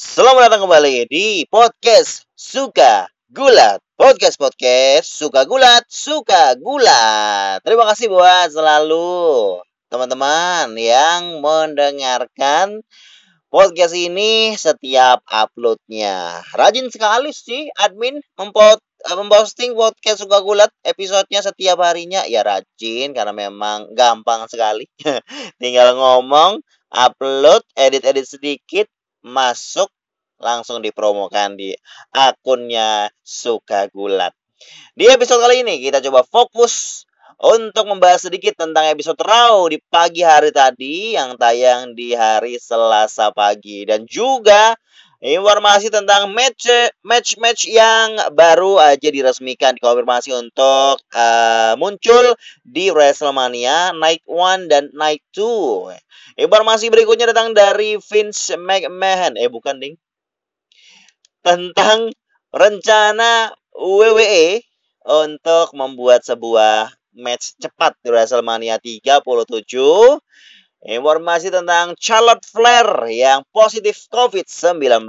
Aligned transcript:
Selamat 0.00 0.48
datang 0.48 0.64
kembali 0.64 1.12
di 1.12 1.44
podcast 1.44 2.24
Suka 2.32 3.12
Gulat. 3.28 3.84
Podcast 4.00 4.40
podcast 4.40 5.04
Suka 5.12 5.44
Gulat, 5.44 5.84
Suka 5.92 6.56
Gulat. 6.56 7.60
Terima 7.60 7.84
kasih 7.84 8.08
buat 8.08 8.48
selalu 8.48 9.60
teman-teman 9.92 10.72
yang 10.80 11.44
mendengarkan 11.44 12.80
podcast 13.52 13.92
ini 13.92 14.56
setiap 14.56 15.20
uploadnya. 15.28 16.48
Rajin 16.56 16.88
sekali 16.88 17.36
sih 17.36 17.68
admin 17.76 18.24
mempot 18.40 18.80
memposting 19.04 19.76
podcast 19.76 20.24
suka 20.24 20.40
gulat 20.40 20.72
episodenya 20.80 21.44
setiap 21.44 21.76
harinya 21.84 22.24
ya 22.24 22.40
rajin 22.40 23.12
karena 23.12 23.36
memang 23.36 23.92
gampang 23.92 24.48
sekali 24.48 24.88
tinggal 25.60 25.92
ngomong 25.92 26.64
upload 26.88 27.60
edit-edit 27.76 28.24
sedikit 28.24 28.88
masuk 29.24 29.88
langsung 30.40 30.80
dipromokan 30.80 31.54
di 31.54 31.76
akunnya 32.10 33.12
Suka 33.20 33.86
Gulat. 33.92 34.32
Di 34.96 35.08
episode 35.08 35.40
kali 35.40 35.64
ini 35.64 35.80
kita 35.80 36.00
coba 36.04 36.24
fokus 36.24 37.04
untuk 37.40 37.88
membahas 37.88 38.28
sedikit 38.28 38.52
tentang 38.60 38.84
episode 38.92 39.16
Raw 39.20 39.64
di 39.72 39.80
pagi 39.80 40.20
hari 40.20 40.52
tadi 40.52 41.16
yang 41.16 41.40
tayang 41.40 41.96
di 41.96 42.12
hari 42.12 42.60
Selasa 42.60 43.32
pagi 43.32 43.88
dan 43.88 44.04
juga 44.04 44.76
informasi 45.20 45.92
tentang 45.92 46.32
match 46.32 46.64
match 47.04 47.36
match 47.36 47.68
yang 47.68 48.16
baru 48.32 48.80
aja 48.80 49.12
diresmikan 49.12 49.76
dikonfirmasi 49.76 50.32
untuk 50.32 50.96
uh, 51.12 51.76
muncul 51.76 52.34
di 52.64 52.88
WrestleMania 52.88 53.92
Night 53.92 54.24
1 54.24 54.72
dan 54.72 54.88
Night 54.96 55.20
2. 55.36 56.40
Informasi 56.40 56.88
berikutnya 56.88 57.36
datang 57.36 57.52
dari 57.52 58.00
Vince 58.00 58.56
McMahon. 58.56 59.36
Eh 59.36 59.52
bukan 59.52 59.76
ding. 59.76 59.94
Tentang 61.44 62.08
rencana 62.48 63.52
WWE 63.76 64.64
untuk 65.04 65.72
membuat 65.76 66.24
sebuah 66.24 66.92
match 67.12 67.60
cepat 67.60 67.92
di 68.00 68.08
WrestleMania 68.08 68.80
37 68.80 69.12
Informasi 70.80 71.52
tentang 71.52 71.92
Charlotte 72.00 72.44
Flair 72.48 72.88
yang 73.12 73.44
positif 73.52 74.08
COVID-19 74.08 75.04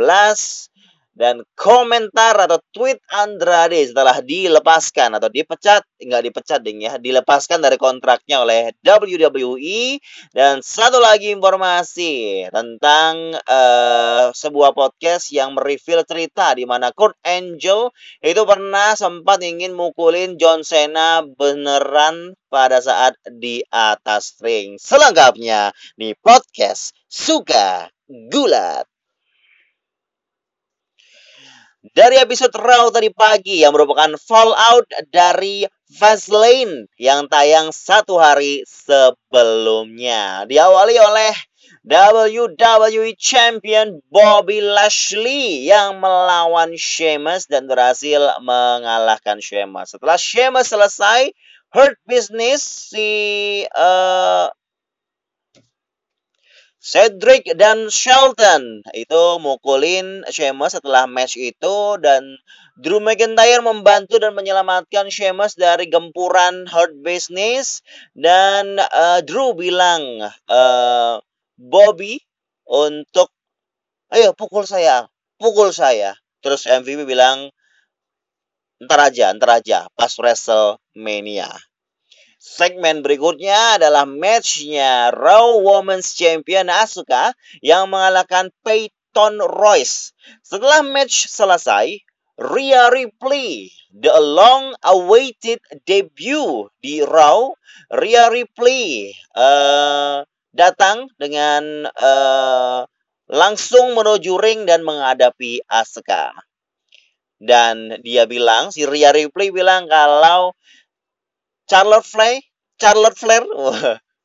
dan 1.21 1.45
komentar 1.53 2.33
atau 2.33 2.57
tweet 2.73 2.97
Andrade 3.13 3.77
setelah 3.85 4.25
dilepaskan 4.25 5.21
atau 5.21 5.29
dipecat 5.29 5.85
nggak 6.01 6.23
dipecat 6.25 6.59
ding 6.65 6.81
ya 6.81 6.97
dilepaskan 6.97 7.61
dari 7.61 7.77
kontraknya 7.77 8.41
oleh 8.41 8.73
WWE 8.81 10.01
dan 10.33 10.65
satu 10.65 10.97
lagi 10.97 11.29
informasi 11.29 12.49
tentang 12.49 13.37
uh, 13.37 14.33
sebuah 14.33 14.73
podcast 14.73 15.29
yang 15.29 15.53
mereveal 15.53 16.01
cerita 16.09 16.57
di 16.57 16.65
mana 16.65 16.89
Kurt 16.89 17.21
Angle 17.21 17.93
itu 18.25 18.41
pernah 18.41 18.97
sempat 18.97 19.45
ingin 19.45 19.77
mukulin 19.77 20.41
John 20.41 20.65
Cena 20.65 21.21
beneran 21.21 22.33
pada 22.49 22.81
saat 22.81 23.15
di 23.29 23.61
atas 23.69 24.41
ring. 24.41 24.81
Selengkapnya 24.81 25.69
di 25.93 26.17
podcast 26.17 26.97
suka 27.05 27.87
gulat 28.09 28.90
dari 31.81 32.21
episode 32.21 32.53
Raw 32.53 32.93
tadi 32.93 33.09
pagi 33.09 33.65
yang 33.65 33.73
merupakan 33.73 34.13
fallout 34.21 34.85
dari 35.09 35.65
Fastlane 35.89 36.85
yang 37.01 37.25
tayang 37.25 37.73
satu 37.73 38.21
hari 38.21 38.61
sebelumnya. 38.69 40.45
Diawali 40.45 40.95
oleh 41.01 41.33
WWE 41.81 43.17
Champion 43.17 44.05
Bobby 44.13 44.61
Lashley 44.61 45.65
yang 45.65 45.97
melawan 45.97 46.77
Sheamus 46.77 47.49
dan 47.49 47.65
berhasil 47.65 48.37
mengalahkan 48.45 49.41
Sheamus. 49.41 49.97
Setelah 49.97 50.21
Sheamus 50.21 50.69
selesai, 50.69 51.33
Hurt 51.73 51.97
Business 52.05 52.61
si 52.93 53.09
uh, 53.73 54.53
Cedric 56.81 57.45
dan 57.61 57.93
Shelton 57.93 58.81
itu 58.97 59.23
mukulin 59.37 60.25
Sheamus 60.33 60.73
setelah 60.73 61.05
match 61.05 61.37
itu 61.37 62.01
dan 62.01 62.41
Drew 62.73 62.97
McIntyre 62.97 63.61
membantu 63.61 64.17
dan 64.17 64.33
menyelamatkan 64.33 65.13
Sheamus 65.13 65.53
dari 65.53 65.85
gempuran 65.93 66.65
Hurt 66.65 66.97
Business 67.05 67.85
dan 68.17 68.81
uh, 68.81 69.21
Drew 69.21 69.53
bilang 69.53 70.25
uh, 70.49 71.21
Bobby 71.61 72.17
untuk 72.65 73.29
ayo 74.09 74.33
pukul 74.33 74.65
saya, 74.65 75.05
pukul 75.37 75.69
saya. 75.77 76.17
Terus 76.41 76.65
MVP 76.65 77.05
bilang 77.05 77.53
ntar 78.81 79.05
aja, 79.05 79.29
ntar 79.37 79.61
aja 79.61 79.85
pas 79.93 80.09
WrestleMania. 80.17 81.70
Segmen 82.41 83.05
berikutnya 83.05 83.77
adalah 83.77 84.09
matchnya 84.09 85.13
Raw 85.13 85.61
Women's 85.61 86.17
Champion 86.17 86.73
Asuka 86.73 87.37
yang 87.61 87.93
mengalahkan 87.93 88.49
Peyton 88.65 89.37
Royce. 89.45 90.09
Setelah 90.41 90.81
match 90.81 91.29
selesai, 91.29 92.01
Rhea 92.41 92.89
Ripley, 92.89 93.69
the 93.93 94.09
long-awaited 94.17 95.61
debut 95.85 96.65
di 96.81 97.05
Raw, 97.05 97.53
Rhea 97.93 98.33
Ripley 98.33 99.13
uh, 99.37 100.25
datang 100.49 101.13
dengan 101.21 101.85
uh, 101.93 102.89
langsung 103.29 103.93
menuju 103.93 104.41
ring 104.41 104.65
dan 104.65 104.81
menghadapi 104.81 105.61
Asuka. 105.69 106.33
Dan 107.37 108.01
dia 108.01 108.25
bilang, 108.25 108.73
si 108.73 108.81
Rhea 108.89 109.13
Ripley 109.13 109.53
bilang 109.53 109.85
kalau 109.85 110.57
Charlotte 111.71 112.03
Flair, 112.03 112.43
Charlotte 112.75 113.15
Flair 113.15 113.47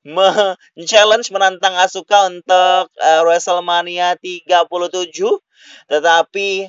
men-challenge 0.07 1.31
menantang 1.31 1.79
Asuka 1.79 2.27
untuk 2.27 2.91
uh, 2.91 3.23
WrestleMania 3.23 4.19
37 4.19 4.67
tetapi 5.87 6.67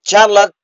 Charlotte 0.00 0.56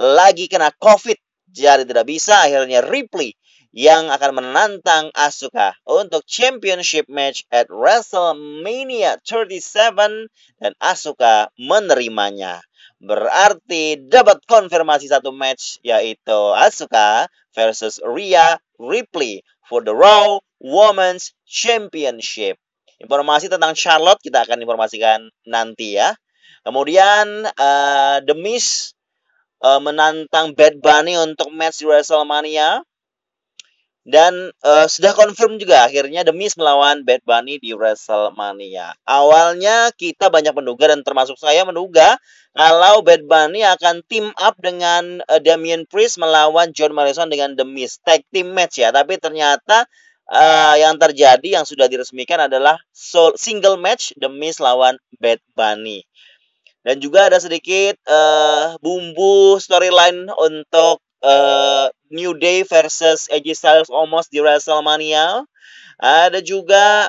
lagi 0.00 0.48
kena 0.48 0.72
COVID 0.72 1.16
jadi 1.52 1.84
tidak 1.84 2.08
bisa 2.08 2.44
akhirnya 2.44 2.80
Ripley 2.84 3.36
yang 3.76 4.08
akan 4.08 4.40
menantang 4.40 5.12
Asuka 5.12 5.76
untuk 5.84 6.24
championship 6.24 7.12
match 7.12 7.44
at 7.52 7.68
WrestleMania 7.68 9.20
37 9.20 10.32
dan 10.56 10.72
Asuka 10.80 11.52
menerimanya. 11.60 12.64
Berarti 12.96 14.00
dapat 14.08 14.40
konfirmasi 14.48 15.12
satu 15.12 15.28
match 15.28 15.78
yaitu 15.84 16.38
Asuka 16.56 17.28
versus 17.52 18.00
Rhea 18.00 18.56
Ripley 18.80 19.44
for 19.68 19.84
the 19.84 19.92
Raw 19.92 20.40
Women's 20.60 21.36
Championship. 21.44 22.56
Informasi 22.96 23.52
tentang 23.52 23.76
Charlotte 23.76 24.24
kita 24.24 24.48
akan 24.48 24.64
informasikan 24.64 25.28
nanti 25.44 26.00
ya. 26.00 26.16
Kemudian 26.64 27.44
uh, 27.46 28.18
The 28.24 28.32
Miz 28.32 28.96
uh, 29.60 29.78
menantang 29.78 30.56
Bad 30.56 30.80
Bunny 30.80 31.20
untuk 31.20 31.52
match 31.52 31.84
di 31.84 31.86
WrestleMania. 31.86 32.80
Dan 34.06 34.54
uh, 34.62 34.86
sudah 34.86 35.18
confirm 35.18 35.58
juga 35.58 35.82
akhirnya 35.82 36.22
The 36.22 36.30
melawan 36.30 37.02
Bad 37.02 37.26
Bunny 37.26 37.58
di 37.58 37.74
WrestleMania. 37.74 38.94
Awalnya 39.02 39.90
kita 39.98 40.30
banyak 40.30 40.54
menduga 40.54 40.94
dan 40.94 41.02
termasuk 41.02 41.34
saya 41.34 41.66
menduga 41.66 42.14
kalau 42.54 43.02
Bad 43.02 43.26
Bunny 43.26 43.66
akan 43.66 44.06
team 44.06 44.30
up 44.38 44.54
dengan 44.62 45.26
uh, 45.26 45.42
Damian 45.42 45.90
Priest 45.90 46.22
melawan 46.22 46.70
John 46.70 46.94
Morrison 46.94 47.26
dengan 47.26 47.58
The. 47.58 47.66
Tag 48.06 48.22
team 48.30 48.54
match 48.54 48.78
ya, 48.78 48.94
tapi 48.94 49.18
ternyata 49.18 49.90
uh, 50.30 50.74
yang 50.78 51.02
terjadi 51.02 51.58
yang 51.58 51.66
sudah 51.66 51.90
diresmikan 51.90 52.46
adalah 52.46 52.78
single 53.34 53.74
match 53.74 54.14
The 54.14 54.30
Miz 54.30 54.62
lawan 54.62 55.02
Bad 55.18 55.42
Bunny. 55.58 56.06
Dan 56.86 57.02
juga 57.02 57.26
ada 57.26 57.42
sedikit 57.42 57.98
uh, 58.06 58.78
bumbu 58.78 59.58
storyline 59.58 60.30
untuk 60.30 61.02
uh, 61.22 61.88
New 62.10 62.36
Day 62.36 62.62
versus 62.64 63.28
AJ 63.32 63.56
Styles 63.56 63.90
almost 63.92 64.32
di 64.32 64.40
WrestleMania. 64.42 65.44
Ada 65.96 66.44
juga 66.44 67.08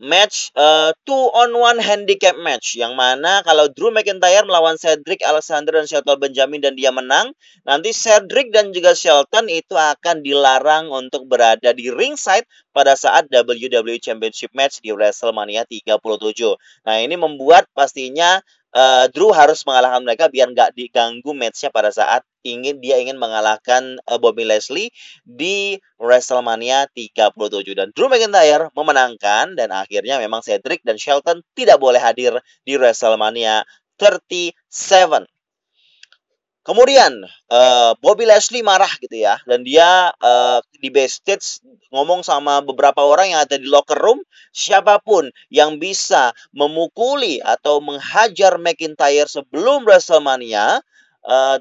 match 0.00 0.48
uh, 0.56 0.96
two 1.04 1.28
on 1.36 1.52
one 1.52 1.76
handicap 1.76 2.32
match 2.40 2.72
yang 2.72 2.96
mana 2.96 3.44
kalau 3.44 3.68
Drew 3.68 3.92
McIntyre 3.92 4.48
melawan 4.48 4.80
Cedric 4.80 5.20
Alexander 5.20 5.76
dan 5.76 5.84
Shelton 5.84 6.16
Benjamin 6.16 6.64
dan 6.64 6.72
dia 6.72 6.88
menang, 6.88 7.36
nanti 7.68 7.92
Cedric 7.92 8.48
dan 8.48 8.72
juga 8.72 8.96
Shelton 8.96 9.52
itu 9.52 9.76
akan 9.76 10.24
dilarang 10.24 10.88
untuk 10.88 11.28
berada 11.28 11.76
di 11.76 11.92
ringside 11.92 12.48
pada 12.72 12.96
saat 12.96 13.28
WWE 13.28 14.00
Championship 14.00 14.56
match 14.56 14.80
di 14.80 14.88
WrestleMania 14.88 15.68
37. 15.68 16.00
Nah, 16.88 16.96
ini 16.96 17.20
membuat 17.20 17.68
pastinya 17.76 18.40
uh, 18.74 19.06
Drew 19.10 19.30
harus 19.34 19.62
mengalahkan 19.66 20.02
mereka 20.02 20.26
biar 20.30 20.50
nggak 20.50 20.74
diganggu 20.74 21.30
matchnya 21.34 21.70
pada 21.72 21.90
saat 21.90 22.22
ingin 22.46 22.80
dia 22.80 22.96
ingin 22.98 23.20
mengalahkan 23.20 24.00
uh, 24.08 24.18
Bobby 24.18 24.48
Leslie 24.48 24.90
di 25.26 25.76
WrestleMania 26.00 26.88
37 26.92 27.36
dan 27.76 27.88
Drew 27.92 28.08
McIntyre 28.08 28.72
memenangkan 28.72 29.54
dan 29.58 29.70
akhirnya 29.74 30.16
memang 30.18 30.40
Cedric 30.40 30.82
dan 30.86 30.96
Shelton 30.96 31.44
tidak 31.52 31.78
boleh 31.82 32.00
hadir 32.00 32.38
di 32.64 32.76
WrestleMania 32.78 33.66
37. 34.00 35.39
Kemudian 36.70 37.26
uh, 37.50 37.98
Bobby 37.98 38.30
Leslie 38.30 38.62
marah 38.62 38.94
gitu 39.02 39.18
ya. 39.18 39.42
Dan 39.42 39.66
dia 39.66 40.14
uh, 40.22 40.62
di 40.78 40.86
backstage 40.86 41.58
ngomong 41.90 42.22
sama 42.22 42.62
beberapa 42.62 43.02
orang 43.02 43.34
yang 43.34 43.42
ada 43.42 43.58
di 43.58 43.66
locker 43.66 43.98
room 43.98 44.22
siapa 44.54 45.02
pun 45.02 45.26
yang 45.50 45.82
bisa 45.82 46.30
memukuli 46.54 47.42
atau 47.42 47.82
menghajar 47.82 48.54
McIntyre 48.62 49.26
sebelum 49.26 49.82
WrestleMania 49.82 50.78
uh, 51.26 51.58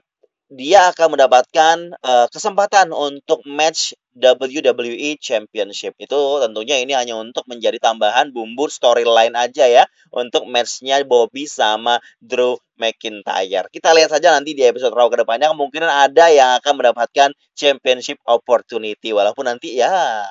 dia 0.54 0.94
akan 0.94 1.18
mendapatkan 1.18 1.78
uh, 2.06 2.30
kesempatan 2.30 2.94
untuk 2.94 3.42
match 3.50 3.98
WWE 4.20 5.16
Championship. 5.18 5.96
Itu 5.96 6.44
tentunya 6.44 6.78
ini 6.84 6.94
hanya 6.94 7.16
untuk 7.16 7.48
menjadi 7.48 7.80
tambahan 7.80 8.36
bumbu 8.36 8.68
storyline 8.68 9.34
aja 9.34 9.66
ya 9.66 9.84
untuk 10.12 10.46
matchnya 10.46 11.02
Bobby 11.08 11.48
sama 11.48 12.04
Drew 12.20 12.60
McIntyre. 12.76 13.72
Kita 13.72 13.96
lihat 13.96 14.12
saja 14.12 14.36
nanti 14.36 14.52
di 14.54 14.68
episode 14.68 14.92
Raw 14.92 15.08
ke 15.08 15.24
depannya 15.24 15.52
kemungkinan 15.56 15.90
ada 16.12 16.28
yang 16.30 16.60
akan 16.60 16.74
mendapatkan 16.76 17.30
championship 17.56 18.20
opportunity 18.28 19.16
walaupun 19.16 19.48
nanti 19.48 19.80
ya 19.80 20.24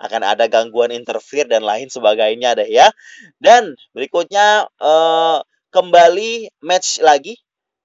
akan 0.00 0.24
ada 0.24 0.48
gangguan 0.48 0.92
interfere 0.96 1.44
dan 1.44 1.64
lain 1.64 1.92
sebagainya 1.92 2.56
deh 2.56 2.68
ya. 2.68 2.88
Dan 3.36 3.76
berikutnya 3.92 4.68
uh, 4.80 5.44
kembali 5.70 6.50
match 6.64 7.04
lagi 7.04 7.36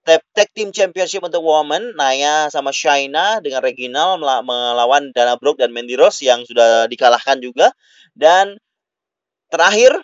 Tag, 0.06 0.50
Team 0.54 0.70
Championship 0.70 1.26
untuk 1.26 1.42
Women, 1.42 1.98
Naya 1.98 2.46
sama 2.54 2.70
Shaina 2.70 3.42
dengan 3.42 3.66
Reginald 3.66 4.22
melawan 4.22 5.10
Dana 5.10 5.34
Brooke 5.42 5.58
dan 5.58 5.74
Mandy 5.74 5.98
Rose 5.98 6.22
yang 6.22 6.46
sudah 6.46 6.86
dikalahkan 6.86 7.42
juga. 7.42 7.74
Dan 8.14 8.62
terakhir, 9.50 9.98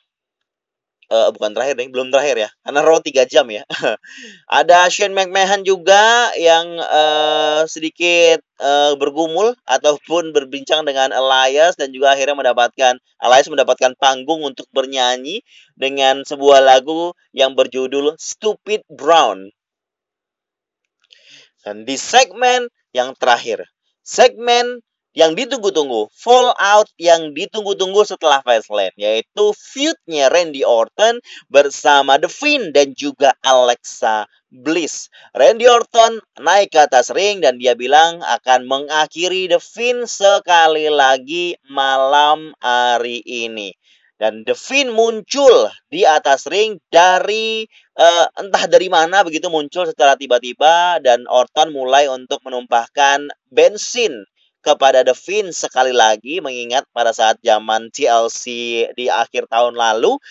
uh, 1.14 1.30
bukan 1.30 1.54
terakhir 1.54 1.78
nih, 1.78 1.94
belum 1.94 2.10
terakhir 2.10 2.36
ya, 2.42 2.50
karena 2.66 2.82
Raw 2.82 2.98
3 2.98 3.30
jam 3.30 3.46
ya. 3.54 3.62
Ada 4.50 4.90
Shane 4.90 5.14
McMahon 5.14 5.62
juga 5.62 6.34
yang 6.34 6.82
uh, 6.82 7.70
sedikit 7.70 8.42
uh, 8.58 8.98
bergumul 8.98 9.54
ataupun 9.70 10.34
berbincang 10.34 10.82
dengan 10.82 11.14
Elias 11.14 11.78
dan 11.78 11.94
juga 11.94 12.18
akhirnya 12.18 12.34
mendapatkan 12.34 12.98
Elias 13.22 13.48
mendapatkan 13.54 13.94
panggung 14.02 14.42
untuk 14.42 14.66
bernyanyi 14.74 15.46
dengan 15.78 16.26
sebuah 16.26 16.58
lagu 16.66 17.14
yang 17.38 17.54
berjudul 17.54 18.18
Stupid 18.18 18.82
Brown. 18.90 19.54
Dan 21.62 21.86
di 21.86 21.96
segmen 21.96 22.68
yang 22.92 23.14
terakhir, 23.18 23.66
segmen 24.02 24.82
yang 25.12 25.36
ditunggu-tunggu, 25.36 26.08
fallout 26.16 26.88
yang 26.96 27.36
ditunggu-tunggu 27.36 28.08
setelah 28.08 28.40
Fastlane, 28.48 28.96
yaitu 28.96 29.52
feudnya 29.52 30.32
Randy 30.32 30.64
Orton 30.64 31.20
bersama 31.52 32.16
The 32.16 32.32
Fiend 32.32 32.72
dan 32.72 32.96
juga 32.96 33.36
Alexa 33.44 34.24
Bliss. 34.48 35.12
Randy 35.36 35.68
Orton 35.68 36.24
naik 36.40 36.72
ke 36.72 36.80
atas 36.80 37.12
ring 37.12 37.44
dan 37.44 37.60
dia 37.60 37.76
bilang 37.76 38.24
akan 38.24 38.68
mengakhiri 38.68 39.52
The 39.52 39.60
Fiend 39.60 40.08
sekali 40.08 40.88
lagi 40.88 41.60
malam 41.68 42.56
hari 42.64 43.20
ini. 43.28 43.76
Dan 44.22 44.46
The 44.46 44.54
Fiend 44.54 44.94
muncul 44.94 45.74
di 45.90 46.06
atas 46.06 46.46
ring 46.46 46.78
dari 46.94 47.66
uh, 47.98 48.30
entah 48.38 48.70
dari 48.70 48.86
mana 48.86 49.26
begitu 49.26 49.50
muncul 49.50 49.90
secara 49.90 50.14
tiba-tiba 50.14 51.02
dan 51.02 51.26
Orton 51.26 51.74
mulai 51.74 52.06
untuk 52.06 52.38
menumpahkan 52.46 53.34
bensin 53.50 54.22
kepada 54.62 55.02
The 55.02 55.18
Fiend 55.18 55.58
sekali 55.58 55.90
lagi 55.90 56.38
mengingat 56.38 56.86
pada 56.94 57.18
saat 57.18 57.42
zaman 57.42 57.90
TLC 57.90 58.46
di 58.94 59.10
akhir 59.10 59.50
tahun 59.50 59.74
lalu. 59.74 60.22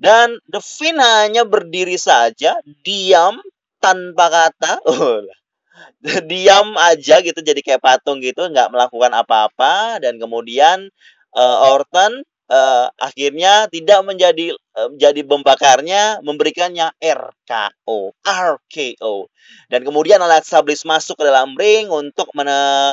Dan 0.00 0.40
The 0.48 0.64
Fiend 0.64 1.04
hanya 1.04 1.44
berdiri 1.44 2.00
saja 2.00 2.56
diam 2.80 3.44
tanpa 3.76 4.32
kata. 4.32 4.80
Diam 6.30 6.78
aja 6.80 7.18
gitu 7.20 7.42
jadi 7.42 7.60
kayak 7.60 7.82
patung 7.82 8.24
gitu 8.24 8.48
nggak 8.48 8.72
melakukan 8.72 9.12
apa-apa. 9.12 10.00
Dan 10.00 10.16
kemudian 10.16 10.88
uh, 11.36 11.68
Orton 11.68 12.24
uh, 12.50 12.88
akhirnya 13.00 13.68
tidak 13.68 14.00
menjadi 14.04 14.56
uh, 14.76 14.90
jadi 14.96 15.24
pembakarnya 15.24 16.20
memberikannya 16.24 16.92
RKO 16.98 18.16
RKO 18.24 19.16
dan 19.68 19.80
kemudian 19.84 20.20
Alexa 20.20 20.60
Bliss 20.64 20.84
masuk 20.88 21.20
ke 21.20 21.24
dalam 21.24 21.56
ring 21.56 21.88
untuk 21.88 22.28
mene, 22.36 22.92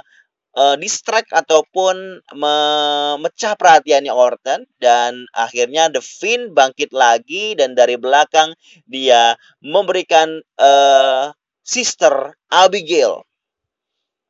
uh, 0.56 0.76
distract 0.80 1.32
ataupun 1.32 2.24
memecah 2.36 3.54
perhatiannya 3.56 4.12
Orton. 4.12 4.68
Dan 4.80 5.28
akhirnya 5.36 5.92
The 5.92 6.04
Fiend 6.04 6.56
bangkit 6.56 6.92
lagi 6.96 7.56
dan 7.56 7.76
dari 7.76 7.96
belakang 7.96 8.56
dia 8.88 9.36
memberikan 9.64 10.42
uh, 10.60 11.32
Sister 11.62 12.36
Abigail 12.52 13.24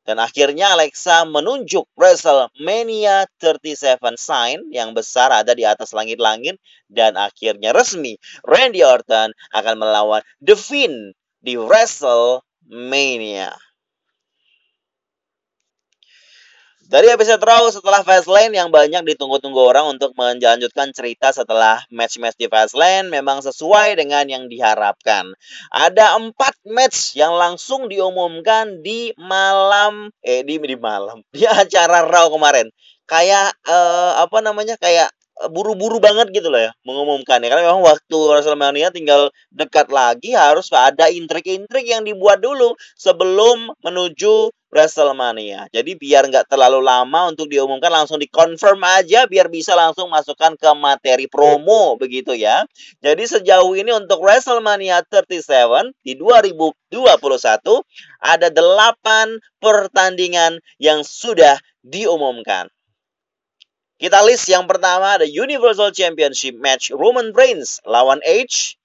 dan 0.06 0.18
akhirnya 0.18 0.74
Alexa 0.74 1.24
menunjuk 1.30 1.86
WrestleMania 1.94 3.30
37 3.38 4.01
sign 4.18 4.65
yang 4.74 4.98
besar 4.98 5.30
ada 5.30 5.53
di 5.53 5.62
atas 5.62 5.94
langit-langit 5.94 6.57
dan 6.89 7.13
akhirnya 7.18 7.71
resmi 7.71 8.18
Randy 8.44 8.81
Orton 8.81 9.31
akan 9.53 9.75
melawan 9.77 10.25
The 10.42 10.57
Fiend 10.57 11.13
di 11.42 11.57
WrestleMania. 11.57 13.53
Dari 16.92 17.08
episode 17.08 17.40
Raw 17.40 17.72
setelah 17.72 18.04
Fastlane 18.04 18.52
yang 18.52 18.68
banyak 18.68 19.16
ditunggu-tunggu 19.16 19.64
orang 19.64 19.96
untuk 19.96 20.12
melanjutkan 20.20 20.92
cerita 20.92 21.32
setelah 21.32 21.80
match-match 21.88 22.36
di 22.36 22.52
Fastlane 22.52 23.08
memang 23.08 23.40
sesuai 23.40 23.96
dengan 23.96 24.28
yang 24.28 24.52
diharapkan. 24.52 25.32
Ada 25.72 26.20
empat 26.20 26.60
match 26.68 27.16
yang 27.16 27.32
langsung 27.32 27.88
diumumkan 27.88 28.84
di 28.84 29.16
malam 29.16 30.12
eh 30.20 30.44
di 30.44 30.60
di 30.60 30.76
malam 30.76 31.24
di 31.32 31.48
acara 31.48 32.04
Raw 32.04 32.28
kemarin. 32.28 32.68
Kayak 33.08 33.56
eh, 33.72 34.12
apa 34.20 34.44
namanya 34.44 34.76
kayak 34.76 35.16
buru-buru 35.48 36.04
banget 36.04 36.30
gitu 36.36 36.52
loh 36.52 36.60
ya 36.60 36.76
mengumumkan 36.86 37.42
ya 37.42 37.50
karena 37.50 37.72
memang 37.72 37.82
waktu 37.82 38.14
WrestleMania 38.14 38.94
tinggal 38.94 39.34
dekat 39.50 39.90
lagi 39.90 40.38
harus 40.38 40.70
ada 40.76 41.10
intrik-intrik 41.10 41.88
yang 41.88 42.06
dibuat 42.06 42.44
dulu 42.44 42.76
sebelum 42.94 43.74
menuju 43.82 44.54
WrestleMania. 44.71 45.68
Jadi 45.68 46.00
biar 46.00 46.31
nggak 46.31 46.47
terlalu 46.47 46.79
lama 46.79 47.27
untuk 47.27 47.51
diumumkan 47.51 47.91
langsung 47.91 48.15
dikonfirm 48.18 48.79
aja 48.88 49.27
biar 49.27 49.51
bisa 49.51 49.75
langsung 49.75 50.07
masukkan 50.07 50.56
ke 50.56 50.71
materi 50.79 51.27
promo 51.27 52.00
begitu 52.00 52.31
ya. 52.31 52.63
Jadi 53.03 53.27
sejauh 53.27 53.75
ini 53.75 53.91
untuk 53.91 54.23
WrestleMania 54.23 55.03
37 55.03 55.92
di 56.07 56.16
2021 56.16 56.87
ada 58.23 58.47
8 58.47 59.59
pertandingan 59.59 60.63
yang 60.80 61.04
sudah 61.04 61.59
diumumkan. 61.83 62.71
Kita 63.99 64.23
list 64.25 64.49
yang 64.49 64.66
pertama 64.66 65.19
ada 65.19 65.28
Universal 65.28 65.94
Championship 65.94 66.57
match 66.57 66.90
Roman 66.90 67.35
Reigns 67.35 67.83
lawan 67.85 68.23
Edge 68.25 68.81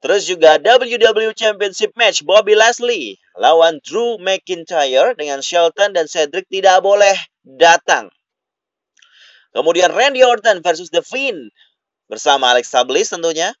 Terus 0.00 0.24
juga 0.24 0.56
WWE 0.56 1.36
Championship 1.36 1.92
match 1.92 2.24
Bobby 2.24 2.56
Leslie 2.56 3.20
lawan 3.40 3.80
Drew 3.80 4.20
McIntyre 4.20 5.16
dengan 5.16 5.40
Shelton 5.40 5.96
dan 5.96 6.04
Cedric 6.04 6.44
tidak 6.52 6.84
boleh 6.84 7.16
datang. 7.40 8.12
Kemudian 9.56 9.96
Randy 9.96 10.20
Orton 10.20 10.60
versus 10.60 10.92
The 10.92 11.00
Fiend 11.00 11.48
bersama 12.06 12.52
Alexa 12.52 12.84
Bliss 12.84 13.08
tentunya. 13.08 13.56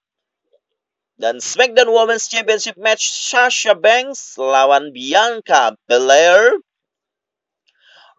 Dan 1.20 1.40
SmackDown 1.40 1.92
Women's 1.92 2.28
Championship 2.28 2.80
match 2.80 3.08
Sasha 3.12 3.76
Banks 3.76 4.36
lawan 4.40 4.92
Bianca 4.92 5.76
Belair. 5.88 6.60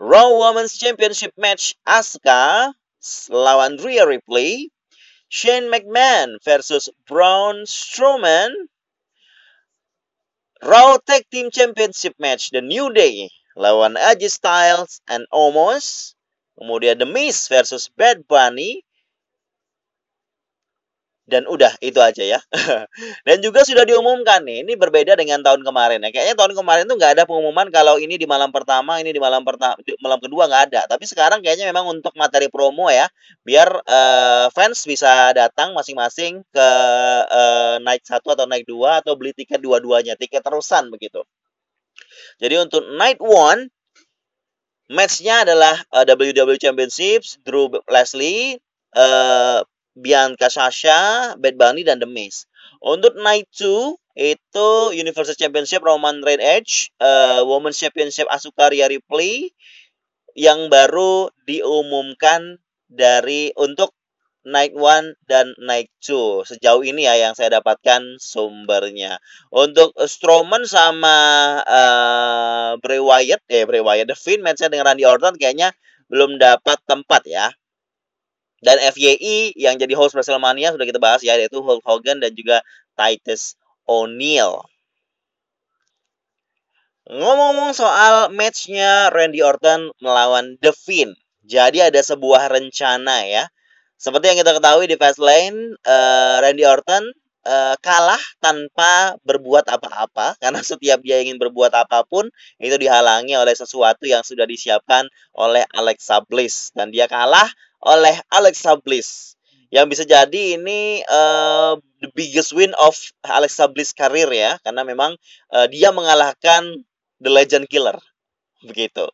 Raw 0.01 0.29
Women's 0.37 0.77
Championship 0.77 1.33
match 1.37 1.77
Asuka 1.85 2.73
lawan 3.29 3.77
Rhea 3.81 4.05
Ripley. 4.05 4.73
Shane 5.29 5.71
McMahon 5.71 6.37
versus 6.43 6.89
Braun 7.07 7.63
Strowman. 7.65 8.53
Raw 10.61 11.01
Tag 11.01 11.25
Team 11.33 11.49
Championship 11.49 12.13
match 12.21 12.53
The 12.53 12.61
New 12.61 12.93
Day 12.93 13.33
lawan 13.57 13.97
AJ 13.97 14.29
Styles 14.29 15.01
and 15.09 15.25
Omos. 15.33 16.13
Kemudian 16.53 17.01
The 17.01 17.09
Miz 17.09 17.49
versus 17.49 17.89
Bad 17.89 18.29
Bunny. 18.29 18.85
Dan 21.21 21.45
udah 21.45 21.77
itu 21.79 22.01
aja 22.01 22.25
ya. 22.25 22.39
Dan 23.27 23.37
juga 23.39 23.61
sudah 23.61 23.85
diumumkan 23.85 24.41
nih, 24.41 24.65
ini 24.65 24.73
berbeda 24.73 25.13
dengan 25.13 25.45
tahun 25.45 25.61
kemarin 25.61 26.01
ya. 26.01 26.09
Kayaknya 26.09 26.35
tahun 26.35 26.53
kemarin 26.57 26.83
tuh 26.89 26.97
nggak 26.97 27.11
ada 27.17 27.23
pengumuman 27.29 27.69
kalau 27.69 28.01
ini 28.01 28.17
di 28.17 28.25
malam 28.25 28.49
pertama, 28.49 28.97
ini 28.99 29.13
di 29.13 29.21
malam 29.21 29.45
pertama, 29.45 29.77
malam 30.01 30.19
kedua 30.19 30.49
nggak 30.49 30.63
ada. 30.73 30.81
Tapi 30.89 31.05
sekarang 31.05 31.45
kayaknya 31.45 31.69
memang 31.69 31.87
untuk 31.87 32.11
materi 32.17 32.49
promo 32.49 32.89
ya, 32.89 33.05
biar 33.45 33.69
uh, 33.85 34.47
fans 34.51 34.83
bisa 34.83 35.31
datang 35.37 35.77
masing-masing 35.77 36.41
ke 36.49 36.67
uh, 37.29 37.77
naik 37.79 38.01
satu 38.01 38.33
atau 38.33 38.49
naik 38.49 38.65
dua 38.65 39.05
atau 39.05 39.13
beli 39.13 39.31
tiket 39.37 39.61
dua-duanya, 39.61 40.17
tiket 40.17 40.41
terusan 40.41 40.89
begitu. 40.89 41.21
Jadi 42.41 42.55
untuk 42.57 42.81
night 42.97 43.21
one 43.21 43.69
matchnya 44.91 45.47
adalah 45.47 45.79
uh, 45.95 46.03
WWE 46.03 46.59
Championships, 46.59 47.39
Drew 47.47 47.71
Leslie, 47.87 48.59
uh, 48.97 49.63
Bianca 49.98 50.48
Sasha, 50.48 51.33
Bad 51.36 51.55
Bunny, 51.60 51.83
dan 51.83 52.00
The 52.00 52.07
Miz. 52.07 52.48
Untuk 52.79 53.19
Night 53.19 53.48
2, 53.55 53.95
itu 54.17 54.69
Universal 54.91 55.38
Championship 55.38 55.83
Roman 55.83 56.24
Reigns 56.24 56.43
Edge, 56.43 56.74
uh, 57.00 57.43
Women's 57.43 57.79
Championship 57.79 58.27
Asuka 58.27 58.71
Rhea 58.71 58.88
Ripley, 58.91 59.51
yang 60.36 60.71
baru 60.71 61.27
diumumkan 61.43 62.60
dari 62.88 63.51
untuk 63.55 63.91
Night 64.41 64.74
1 64.74 65.21
dan 65.29 65.53
Night 65.62 65.93
2. 66.01 66.50
Sejauh 66.50 66.81
ini 66.81 67.05
ya 67.05 67.13
yang 67.13 67.38
saya 67.38 67.62
dapatkan 67.62 68.17
sumbernya. 68.17 69.21
Untuk 69.53 69.93
Strowman 70.01 70.65
sama 70.65 71.17
uh, 71.62 72.71
Bray 72.81 72.98
Wyatt, 72.98 73.45
eh 73.45 73.69
Bray 73.69 73.86
Wyatt, 73.86 74.10
The 74.10 74.17
Finn 74.17 74.41
matchnya 74.41 74.74
dengan 74.74 74.89
Randy 74.91 75.05
Orton 75.05 75.38
kayaknya 75.38 75.75
belum 76.10 76.41
dapat 76.41 76.81
tempat 76.89 77.21
ya. 77.29 77.53
Dan 78.61 78.77
FYI 78.77 79.57
yang 79.57 79.75
jadi 79.81 79.97
host 79.97 80.13
WrestleMania 80.13 80.71
sudah 80.73 80.85
kita 80.85 81.01
bahas 81.01 81.25
ya 81.25 81.33
yaitu 81.33 81.59
Hulk 81.59 81.81
Hogan 81.81 82.21
dan 82.21 82.37
juga 82.37 82.61
Titus 82.93 83.57
O'Neil. 83.89 84.61
Ngomong-ngomong 87.09 87.73
soal 87.73 88.29
matchnya 88.29 89.09
Randy 89.09 89.41
Orton 89.41 89.89
melawan 89.99 90.61
The 90.61 90.71
Fiend. 90.71 91.17
Jadi 91.41 91.81
ada 91.81 91.97
sebuah 91.99 92.53
rencana 92.53 93.25
ya. 93.25 93.49
Seperti 93.97 94.31
yang 94.31 94.37
kita 94.39 94.53
ketahui 94.55 94.85
di 94.85 94.95
Fastlane, 94.95 95.75
uh, 95.81 96.37
Randy 96.45 96.61
Orton 96.63 97.09
uh, 97.45 97.75
kalah 97.81 98.21
tanpa 98.41 99.17
berbuat 99.25 99.65
apa-apa 99.69 100.37
karena 100.37 100.61
setiap 100.65 101.01
dia 101.01 101.21
ingin 101.21 101.41
berbuat 101.41 101.73
apa 101.73 102.05
pun 102.05 102.29
itu 102.61 102.75
dihalangi 102.77 103.33
oleh 103.37 103.53
sesuatu 103.53 104.05
yang 104.05 104.21
sudah 104.21 104.45
disiapkan 104.45 105.09
oleh 105.37 105.65
Alexa 105.73 106.21
Bliss 106.25 106.73
dan 106.77 106.93
dia 106.93 107.09
kalah 107.09 107.49
oleh 107.81 108.15
Alexa 108.29 108.77
Bliss. 108.77 109.33
Yang 109.71 109.85
bisa 109.97 110.03
jadi 110.03 110.59
ini 110.59 111.00
uh, 111.07 111.79
the 112.03 112.11
biggest 112.11 112.51
win 112.51 112.75
of 112.75 112.93
Alexa 113.23 113.71
Bliss 113.71 113.95
karir 113.95 114.27
ya. 114.29 114.59
Karena 114.61 114.83
memang 114.83 115.15
uh, 115.55 115.67
dia 115.71 115.95
mengalahkan 115.95 116.83
The 117.23 117.31
Legend 117.31 117.65
Killer. 117.71 117.97
Begitu. 118.61 119.07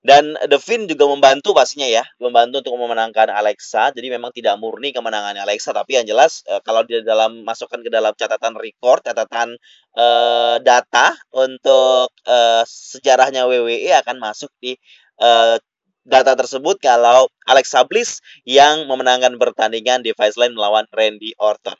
Dan 0.00 0.32
The 0.48 0.56
Finn 0.56 0.88
juga 0.88 1.04
membantu 1.06 1.52
pastinya 1.52 1.84
ya. 1.84 2.02
Membantu 2.18 2.64
untuk 2.64 2.74
memenangkan 2.74 3.30
Alexa. 3.30 3.92
Jadi 3.92 4.08
memang 4.10 4.32
tidak 4.32 4.56
murni 4.56 4.90
kemenangannya 4.90 5.44
Alexa. 5.44 5.76
Tapi 5.76 6.00
yang 6.00 6.08
jelas 6.08 6.42
uh, 6.48 6.58
kalau 6.64 6.82
di 6.82 6.98
dalam 7.04 7.46
masukkan 7.46 7.78
ke 7.84 7.92
dalam 7.92 8.16
catatan 8.16 8.58
record 8.58 9.04
catatan 9.04 9.54
uh, 9.94 10.56
data 10.58 11.14
untuk 11.36 12.10
uh, 12.26 12.64
sejarahnya 12.66 13.44
WWE 13.46 13.94
akan 14.00 14.16
masuk 14.18 14.50
di 14.58 14.74
uh, 15.20 15.60
data 16.04 16.32
tersebut 16.32 16.80
kalau 16.80 17.28
Alexa 17.44 17.84
Bliss 17.84 18.24
yang 18.48 18.88
memenangkan 18.88 19.36
pertandingan 19.36 20.00
di 20.00 20.16
Line 20.16 20.54
melawan 20.56 20.88
Randy 20.90 21.36
Orton. 21.36 21.76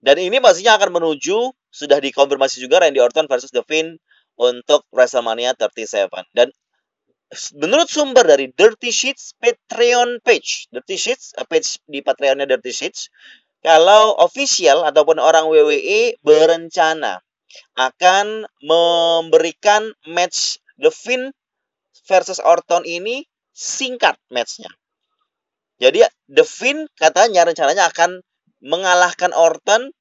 Dan 0.00 0.22
ini 0.22 0.38
pastinya 0.38 0.78
akan 0.78 1.02
menuju 1.02 1.50
sudah 1.72 1.98
dikonfirmasi 1.98 2.62
juga 2.62 2.80
Randy 2.80 3.02
Orton 3.02 3.26
versus 3.26 3.50
The 3.50 3.66
Finn 3.66 3.98
untuk 4.38 4.86
WrestleMania 4.94 5.56
37. 5.58 6.08
Dan 6.32 6.48
menurut 7.58 7.90
sumber 7.90 8.22
dari 8.22 8.48
Dirty 8.54 8.94
Sheets 8.94 9.34
Patreon 9.36 10.22
page, 10.22 10.70
Dirty 10.70 10.96
Sheets 10.96 11.34
eh, 11.36 11.44
page 11.44 11.82
di 11.90 12.00
Patreonnya 12.00 12.46
Dirty 12.46 12.70
Sheets, 12.70 13.10
kalau 13.60 14.14
official 14.22 14.86
ataupun 14.86 15.18
orang 15.18 15.50
WWE 15.50 16.22
berencana 16.22 17.18
akan 17.74 18.46
memberikan 18.62 19.90
match 20.06 20.62
The 20.78 20.92
Finn 20.92 21.35
versus 22.06 22.38
Orton 22.40 22.86
ini 22.86 23.26
singkat 23.50 24.16
matchnya. 24.30 24.70
Jadi 25.76 26.06
The 26.30 26.46
Finn 26.46 26.88
katanya 26.96 27.44
rencananya 27.44 27.92
akan 27.92 28.24
mengalahkan 28.64 29.36
Orton 29.36 29.92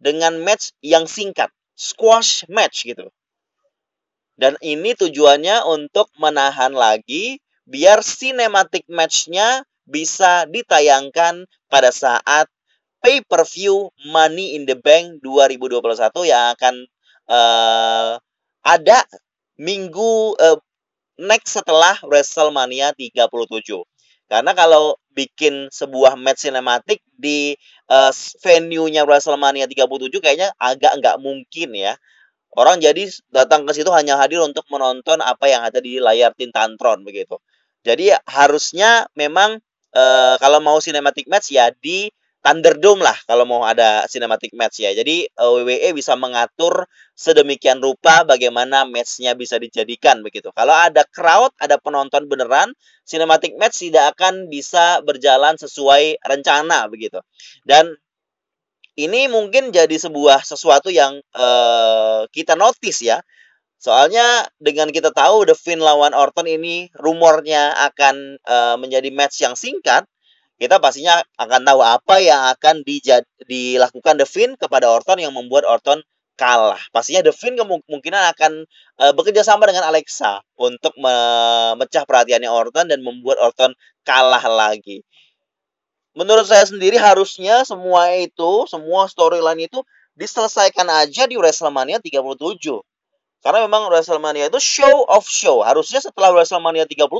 dengan 0.00 0.40
match 0.40 0.72
yang 0.80 1.04
singkat, 1.04 1.52
squash 1.76 2.48
match 2.48 2.88
gitu. 2.88 3.12
Dan 4.34 4.56
ini 4.64 4.96
tujuannya 4.96 5.62
untuk 5.68 6.08
menahan 6.16 6.72
lagi 6.72 7.38
biar 7.68 8.00
cinematic 8.02 8.88
matchnya 8.90 9.62
bisa 9.86 10.48
ditayangkan 10.48 11.46
pada 11.68 11.92
saat 11.92 12.48
pay-per-view 13.04 13.90
Money 14.08 14.56
in 14.56 14.64
the 14.64 14.78
Bank 14.78 15.20
2021 15.20 16.30
yang 16.32 16.54
akan 16.56 16.74
uh, 17.28 18.18
ada 18.62 18.98
minggu 19.58 20.38
uh, 20.38 20.58
next 21.22 21.54
setelah 21.54 21.94
WrestleMania 22.02 22.92
37. 22.98 23.22
Karena 24.26 24.52
kalau 24.56 24.96
bikin 25.12 25.68
sebuah 25.68 26.16
match 26.16 26.48
sinematik 26.48 27.04
di 27.14 27.52
uh, 27.92 28.10
venue-nya 28.40 29.04
WrestleMania 29.04 29.68
37 29.68 30.08
kayaknya 30.18 30.50
agak 30.58 30.98
nggak 30.98 31.16
mungkin 31.22 31.70
ya. 31.76 31.94
Orang 32.52 32.84
jadi 32.84 33.08
datang 33.32 33.64
ke 33.64 33.72
situ 33.72 33.88
hanya 33.92 34.20
hadir 34.20 34.44
untuk 34.44 34.68
menonton 34.68 35.24
apa 35.24 35.48
yang 35.48 35.64
ada 35.64 35.80
di 35.80 35.96
layar 35.96 36.36
Tintantron 36.36 37.00
begitu. 37.00 37.40
Jadi 37.80 38.12
harusnya 38.28 39.08
memang 39.16 39.56
uh, 39.96 40.34
kalau 40.36 40.60
mau 40.60 40.76
cinematic 40.76 41.28
match 41.32 41.52
ya 41.52 41.72
di 41.72 42.12
Thunderdome 42.42 43.06
lah 43.06 43.14
kalau 43.30 43.46
mau 43.46 43.62
ada 43.62 44.02
cinematic 44.10 44.50
match 44.58 44.82
ya. 44.82 44.90
Jadi 44.90 45.30
uh, 45.38 45.62
WWE 45.62 45.94
bisa 45.94 46.18
mengatur 46.18 46.90
sedemikian 47.14 47.78
rupa 47.78 48.26
bagaimana 48.26 48.82
matchnya 48.82 49.38
bisa 49.38 49.62
dijadikan 49.62 50.26
begitu. 50.26 50.50
Kalau 50.50 50.74
ada 50.74 51.06
crowd, 51.06 51.54
ada 51.62 51.78
penonton 51.78 52.26
beneran, 52.26 52.74
cinematic 53.06 53.54
match 53.54 53.86
tidak 53.86 54.18
akan 54.18 54.50
bisa 54.50 54.98
berjalan 55.06 55.54
sesuai 55.54 56.18
rencana 56.26 56.90
begitu. 56.90 57.22
Dan 57.62 57.94
ini 58.98 59.30
mungkin 59.30 59.72
jadi 59.72 59.94
sebuah 59.94 60.44
sesuatu 60.44 60.90
yang 60.92 61.22
uh, 61.38 62.26
kita 62.34 62.58
notice 62.58 63.06
ya. 63.06 63.22
Soalnya 63.82 64.46
dengan 64.62 64.94
kita 64.94 65.10
tahu 65.10 65.46
The 65.46 65.54
Finn 65.58 65.82
lawan 65.82 66.14
Orton 66.14 66.46
ini 66.46 66.86
rumornya 66.94 67.74
akan 67.90 68.38
uh, 68.46 68.76
menjadi 68.78 69.10
match 69.10 69.42
yang 69.42 69.58
singkat, 69.58 70.06
kita 70.62 70.78
pastinya 70.78 71.18
akan 71.42 71.66
tahu 71.66 71.82
apa 71.82 72.22
yang 72.22 72.38
akan 72.54 72.86
dijad, 72.86 73.26
dilakukan 73.50 74.14
The 74.14 74.26
Finn 74.30 74.54
kepada 74.54 74.86
Orton 74.86 75.18
yang 75.18 75.34
membuat 75.34 75.66
Orton 75.66 75.98
kalah. 76.38 76.78
Pastinya 76.94 77.26
The 77.26 77.34
Finn 77.34 77.58
kemungkinan 77.58 78.22
akan 78.30 78.52
uh, 79.02 79.12
bekerja 79.18 79.42
sama 79.42 79.66
dengan 79.66 79.82
Alexa 79.90 80.38
untuk 80.54 80.94
memecah 80.94 82.06
perhatiannya 82.06 82.46
Orton 82.46 82.86
dan 82.86 83.02
membuat 83.02 83.42
Orton 83.42 83.74
kalah 84.06 84.42
lagi. 84.46 85.02
Menurut 86.14 86.46
saya 86.46 86.62
sendiri 86.62 86.94
harusnya 86.94 87.66
semua 87.66 88.14
itu, 88.14 88.68
semua 88.70 89.10
storyline 89.10 89.66
itu 89.66 89.82
diselesaikan 90.14 90.86
aja 90.86 91.26
di 91.26 91.40
WrestleMania 91.40 91.98
37. 91.98 92.38
Karena 93.42 93.66
memang 93.66 93.90
WrestleMania 93.90 94.46
itu 94.46 94.60
show 94.62 95.08
of 95.10 95.26
show. 95.26 95.66
Harusnya 95.66 95.98
setelah 95.98 96.30
WrestleMania 96.30 96.86
37, 96.86 97.10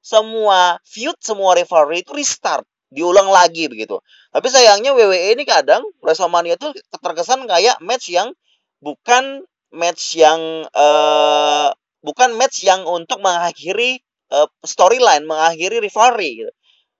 semua 0.00 0.80
feud, 0.88 1.18
semua 1.20 1.52
rivalry 1.58 2.00
itu 2.00 2.16
restart. 2.16 2.64
Diulang 2.90 3.30
lagi 3.30 3.70
begitu. 3.70 4.02
Tapi 4.34 4.46
sayangnya 4.50 4.90
WWE 4.94 5.38
ini 5.38 5.46
kadang 5.46 5.86
WrestleMania 6.02 6.58
itu 6.58 6.74
terkesan 6.98 7.46
kayak 7.46 7.78
match 7.78 8.10
yang 8.10 8.34
bukan 8.82 9.46
match 9.70 10.18
yang 10.18 10.66
uh, 10.74 11.70
bukan 12.02 12.34
match 12.34 12.66
yang 12.66 12.82
untuk 12.84 13.22
mengakhiri 13.22 14.02
uh, 14.34 14.50
storyline, 14.66 15.22
mengakhiri 15.22 15.78
rivalry 15.78 16.44
gitu. 16.44 16.52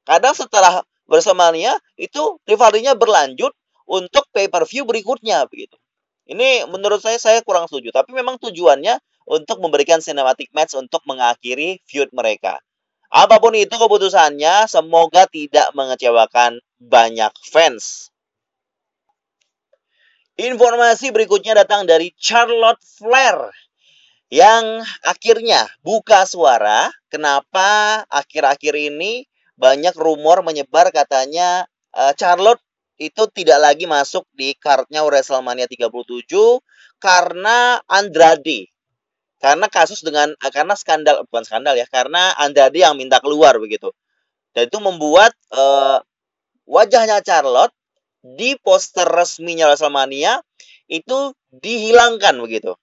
Kadang 0.07 0.35
setelah 0.39 0.87
WrestleMania 1.11 1.75
itu 1.99 2.39
rivalry-nya 2.47 2.95
berlanjut 2.95 3.51
untuk 3.91 4.31
pay-per-view 4.31 4.87
berikutnya 4.87 5.43
begitu. 5.51 5.75
Ini 6.31 6.71
menurut 6.71 7.03
saya 7.03 7.19
saya 7.19 7.43
kurang 7.43 7.67
setuju, 7.67 7.91
tapi 7.91 8.15
memang 8.15 8.39
tujuannya 8.39 9.03
untuk 9.27 9.59
memberikan 9.59 9.99
cinematic 9.99 10.55
match 10.55 10.79
untuk 10.79 11.03
mengakhiri 11.03 11.83
feud 11.83 12.15
mereka. 12.15 12.63
Apa 13.11 13.43
pun 13.43 13.59
itu 13.59 13.75
keputusannya, 13.75 14.71
semoga 14.71 15.27
tidak 15.27 15.75
mengecewakan 15.75 16.63
banyak 16.79 17.35
fans. 17.51 18.15
Informasi 20.39 21.11
berikutnya 21.13 21.59
datang 21.59 21.85
dari 21.85 22.15
Charlotte 22.17 22.81
Flair 22.81 23.51
yang 24.31 24.81
akhirnya 25.03 25.67
buka 25.83 26.23
suara 26.25 26.89
kenapa 27.11 28.01
akhir-akhir 28.07 28.73
ini 28.79 29.27
banyak 29.59 29.93
rumor 29.99 30.41
menyebar 30.47 30.95
katanya 30.95 31.67
uh, 31.93 32.15
Charlotte 32.15 32.63
itu 32.97 33.27
tidak 33.35 33.59
lagi 33.59 33.85
masuk 33.91 34.25
di 34.33 34.55
kartnya 34.57 35.03
WrestleMania 35.03 35.67
37 35.67 35.91
karena 37.03 37.81
Andrade. 37.91 38.71
Karena 39.41 39.67
kasus 39.73 40.05
dengan 40.05 40.37
uh, 40.37 40.53
karena 40.53 40.77
skandal 40.77 41.25
bukan 41.27 41.45
skandal 41.49 41.75
ya, 41.75 41.89
karena 41.89 42.37
Andrade 42.37 42.77
yang 42.77 42.95
minta 42.95 43.19
keluar 43.25 43.57
begitu. 43.57 43.91
Dan 44.53 44.69
itu 44.69 44.79
membuat 44.79 45.33
uh, 45.51 46.05
wajahnya 46.69 47.25
Charlotte 47.25 47.73
di 48.21 48.55
poster 48.61 49.09
resminya 49.09 49.73
WrestleMania 49.73 50.45
itu 50.93 51.33
dihilangkan 51.51 52.37
begitu. 52.45 52.77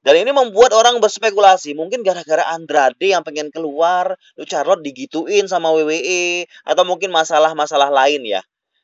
Dan 0.00 0.16
ini 0.16 0.32
membuat 0.32 0.72
orang 0.72 0.96
berspekulasi, 0.96 1.76
mungkin 1.76 2.00
gara-gara 2.00 2.40
Andrade 2.56 3.12
yang 3.12 3.20
pengen 3.20 3.52
keluar, 3.52 4.16
lu 4.32 4.48
Charlotte 4.48 4.80
digituin 4.80 5.44
sama 5.44 5.68
WWE 5.76 6.48
atau 6.64 6.88
mungkin 6.88 7.12
masalah-masalah 7.12 7.92
lain 7.92 8.24
ya. 8.24 8.40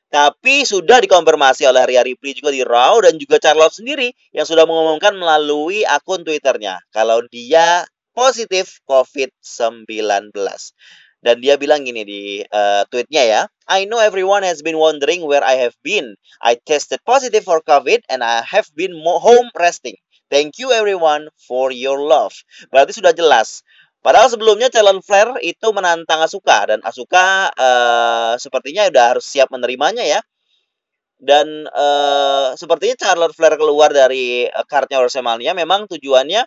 Tapi 0.06 0.62
sudah 0.62 1.02
dikonfirmasi 1.02 1.66
oleh 1.66 1.82
Rhea 1.82 2.02
Ripley 2.06 2.38
juga 2.38 2.54
di 2.54 2.62
Raw 2.62 3.02
dan 3.02 3.18
juga 3.18 3.42
Charlotte 3.42 3.74
sendiri 3.74 4.14
yang 4.30 4.46
sudah 4.46 4.62
mengumumkan 4.62 5.18
melalui 5.18 5.82
akun 5.82 6.22
Twitternya 6.22 6.78
kalau 6.94 7.26
dia 7.26 7.82
positif 8.14 8.80
COVID-19. 8.86 10.32
Dan 11.26 11.42
dia 11.42 11.58
bilang 11.58 11.82
gini 11.82 12.06
di 12.06 12.22
uh, 12.38 12.86
tweetnya 12.86 13.22
ya, 13.26 13.40
I 13.66 13.82
know 13.90 13.98
everyone 13.98 14.46
has 14.46 14.62
been 14.62 14.78
wondering 14.78 15.26
where 15.26 15.42
I 15.42 15.58
have 15.58 15.74
been. 15.82 16.14
I 16.38 16.54
tested 16.54 17.02
positive 17.02 17.42
for 17.42 17.58
COVID 17.66 18.06
and 18.06 18.22
I 18.22 18.46
have 18.46 18.70
been 18.78 18.94
home 19.02 19.50
resting. 19.58 19.98
Thank 20.30 20.58
you 20.62 20.70
everyone 20.70 21.30
for 21.38 21.70
your 21.74 21.98
love. 21.98 22.34
Berarti 22.70 22.98
sudah 22.98 23.10
jelas. 23.10 23.66
Padahal 24.06 24.30
sebelumnya 24.30 24.70
calon 24.70 25.02
Flair 25.02 25.34
itu 25.42 25.66
menantang 25.74 26.22
Asuka 26.22 26.62
dan 26.70 26.78
Asuka 26.86 27.50
uh, 27.50 28.38
sepertinya 28.38 28.86
udah 28.86 29.18
harus 29.18 29.26
siap 29.26 29.50
menerimanya 29.50 30.06
ya. 30.06 30.22
Dan 31.18 31.66
uh, 31.66 32.54
sepertinya 32.54 32.94
Charlotte 32.94 33.34
Flair 33.34 33.58
keluar 33.58 33.90
dari 33.90 34.46
uh, 34.46 34.62
kartnya 34.62 35.02
WrestleMania 35.02 35.58
memang 35.58 35.90
tujuannya 35.90 36.46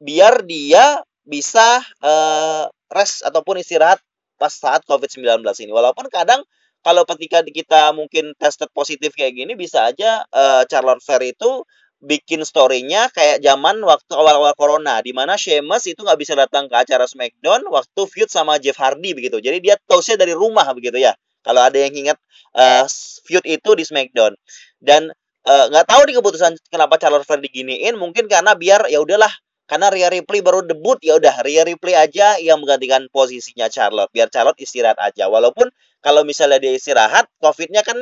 biar 0.00 0.40
dia 0.48 1.04
bisa 1.20 1.84
uh, 2.00 2.64
rest 2.88 3.28
ataupun 3.28 3.60
istirahat 3.60 4.00
pas 4.40 4.48
saat 4.48 4.80
COVID-19 4.88 5.44
ini. 5.60 5.76
Walaupun 5.76 6.08
kadang 6.08 6.40
kalau 6.80 7.04
ketika 7.04 7.44
kita 7.44 7.92
mungkin 7.92 8.32
tested 8.40 8.72
positif 8.72 9.12
kayak 9.12 9.36
gini 9.36 9.52
bisa 9.52 9.92
aja 9.92 10.24
uh, 10.32 10.64
Charlotte 10.64 11.04
Flair 11.04 11.28
itu 11.28 11.60
bikin 12.00 12.40
story-nya 12.48 13.12
kayak 13.12 13.44
zaman 13.44 13.76
waktu 13.84 14.12
awal-awal 14.16 14.56
corona 14.56 15.04
di 15.04 15.12
mana 15.12 15.36
Sheamus 15.36 15.84
itu 15.84 16.00
nggak 16.00 16.16
bisa 16.16 16.32
datang 16.32 16.66
ke 16.66 16.74
acara 16.74 17.04
SmackDown 17.04 17.68
waktu 17.68 18.00
feud 18.08 18.32
sama 18.32 18.56
Jeff 18.56 18.80
Hardy 18.80 19.12
begitu. 19.12 19.36
Jadi 19.36 19.60
dia 19.60 19.76
tahu 19.84 20.00
dari 20.16 20.32
rumah 20.32 20.64
begitu 20.72 20.96
ya. 20.96 21.12
Kalau 21.44 21.60
ada 21.60 21.76
yang 21.76 21.92
ingat 21.92 22.16
uh, 22.56 22.84
feud 23.24 23.44
itu 23.44 23.70
di 23.76 23.84
SmackDown. 23.84 24.32
Dan 24.80 25.12
eh, 25.44 25.64
nggak 25.68 25.84
uh, 25.84 25.88
tahu 25.88 26.02
di 26.08 26.16
keputusan 26.16 26.56
kenapa 26.72 26.96
Charlotte 26.96 27.28
Flair 27.28 27.44
diginiin 27.44 28.00
mungkin 28.00 28.28
karena 28.32 28.56
biar 28.56 28.88
ya 28.88 29.00
udahlah 29.04 29.30
karena 29.68 29.86
Rhea 29.92 30.08
Ripley 30.10 30.42
baru 30.42 30.66
debut 30.66 30.98
ya 31.04 31.20
udah 31.20 31.46
Rhea 31.46 31.62
Ripley 31.62 31.94
aja 31.94 32.40
yang 32.42 32.58
menggantikan 32.58 33.06
posisinya 33.12 33.70
Charlotte 33.70 34.10
biar 34.10 34.26
Charlotte 34.32 34.58
istirahat 34.58 34.98
aja 34.98 35.30
walaupun 35.30 35.70
kalau 36.02 36.26
misalnya 36.26 36.58
dia 36.58 36.74
istirahat 36.74 37.28
COVID-nya 37.38 37.86
kan 37.86 37.94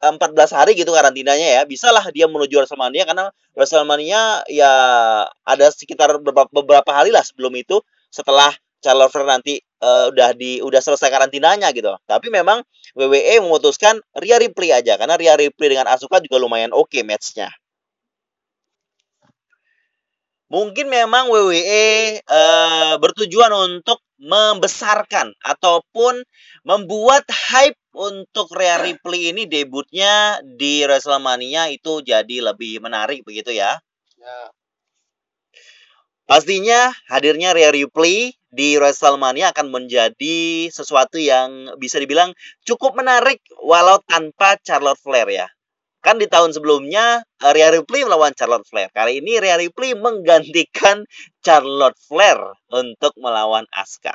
14 0.00 0.36
hari 0.52 0.76
gitu 0.76 0.92
karantinanya 0.92 1.60
ya. 1.60 1.62
Bisalah 1.64 2.08
dia 2.12 2.28
menuju 2.28 2.60
WrestleMania 2.60 3.04
karena 3.08 3.32
WrestleMania 3.56 4.44
ya 4.52 4.72
ada 5.42 5.66
sekitar 5.72 6.20
beberapa, 6.20 6.90
hari 6.92 7.10
lah 7.12 7.24
sebelum 7.24 7.56
itu 7.56 7.80
setelah 8.12 8.52
Charlotte 8.84 9.10
Flair 9.10 9.26
nanti 9.26 9.58
uh, 9.80 10.12
udah 10.12 10.36
di 10.36 10.60
udah 10.60 10.80
selesai 10.84 11.08
karantinanya 11.08 11.72
gitu. 11.72 11.90
Tapi 12.04 12.28
memang 12.28 12.60
WWE 12.92 13.42
memutuskan 13.42 13.98
Rhea 14.16 14.38
Ripley 14.40 14.72
aja 14.72 15.00
karena 15.00 15.16
Rhea 15.16 15.34
Ripley 15.36 15.72
dengan 15.72 15.88
Asuka 15.88 16.20
juga 16.20 16.36
lumayan 16.38 16.70
oke 16.76 16.92
okay 16.92 17.02
matchnya. 17.02 17.48
Mungkin 20.46 20.86
memang 20.86 21.26
WWE 21.26 22.22
uh, 22.22 22.94
bertujuan 23.02 23.50
untuk 23.50 23.98
membesarkan 24.16 25.34
ataupun 25.42 26.22
membuat 26.62 27.26
hype 27.50 27.76
untuk 27.96 28.52
Rhea 28.52 28.76
Ripley 28.84 29.32
ini 29.32 29.48
debutnya 29.48 30.44
di 30.44 30.84
WrestleMania 30.84 31.72
itu 31.72 32.04
jadi 32.04 32.52
lebih 32.52 32.84
menarik 32.84 33.24
begitu 33.24 33.56
ya. 33.56 33.80
Ya. 34.20 34.40
Pastinya 36.28 36.92
hadirnya 37.08 37.56
Rhea 37.56 37.72
Ripley 37.72 38.36
di 38.52 38.76
WrestleMania 38.76 39.56
akan 39.56 39.72
menjadi 39.72 40.68
sesuatu 40.68 41.16
yang 41.16 41.72
bisa 41.80 41.96
dibilang 41.96 42.36
cukup 42.68 43.00
menarik 43.00 43.40
walau 43.64 43.96
tanpa 44.04 44.60
Charlotte 44.60 45.00
Flair 45.00 45.28
ya. 45.32 45.48
Kan 46.04 46.20
di 46.20 46.28
tahun 46.28 46.52
sebelumnya 46.52 47.24
Rhea 47.40 47.72
Ripley 47.72 48.04
melawan 48.04 48.36
Charlotte 48.36 48.68
Flair. 48.68 48.92
Kali 48.92 49.24
ini 49.24 49.40
Rhea 49.40 49.56
Ripley 49.56 49.96
menggantikan 49.96 51.08
Charlotte 51.40 51.98
Flair 52.04 52.38
untuk 52.68 53.16
melawan 53.16 53.64
Asuka 53.72 54.12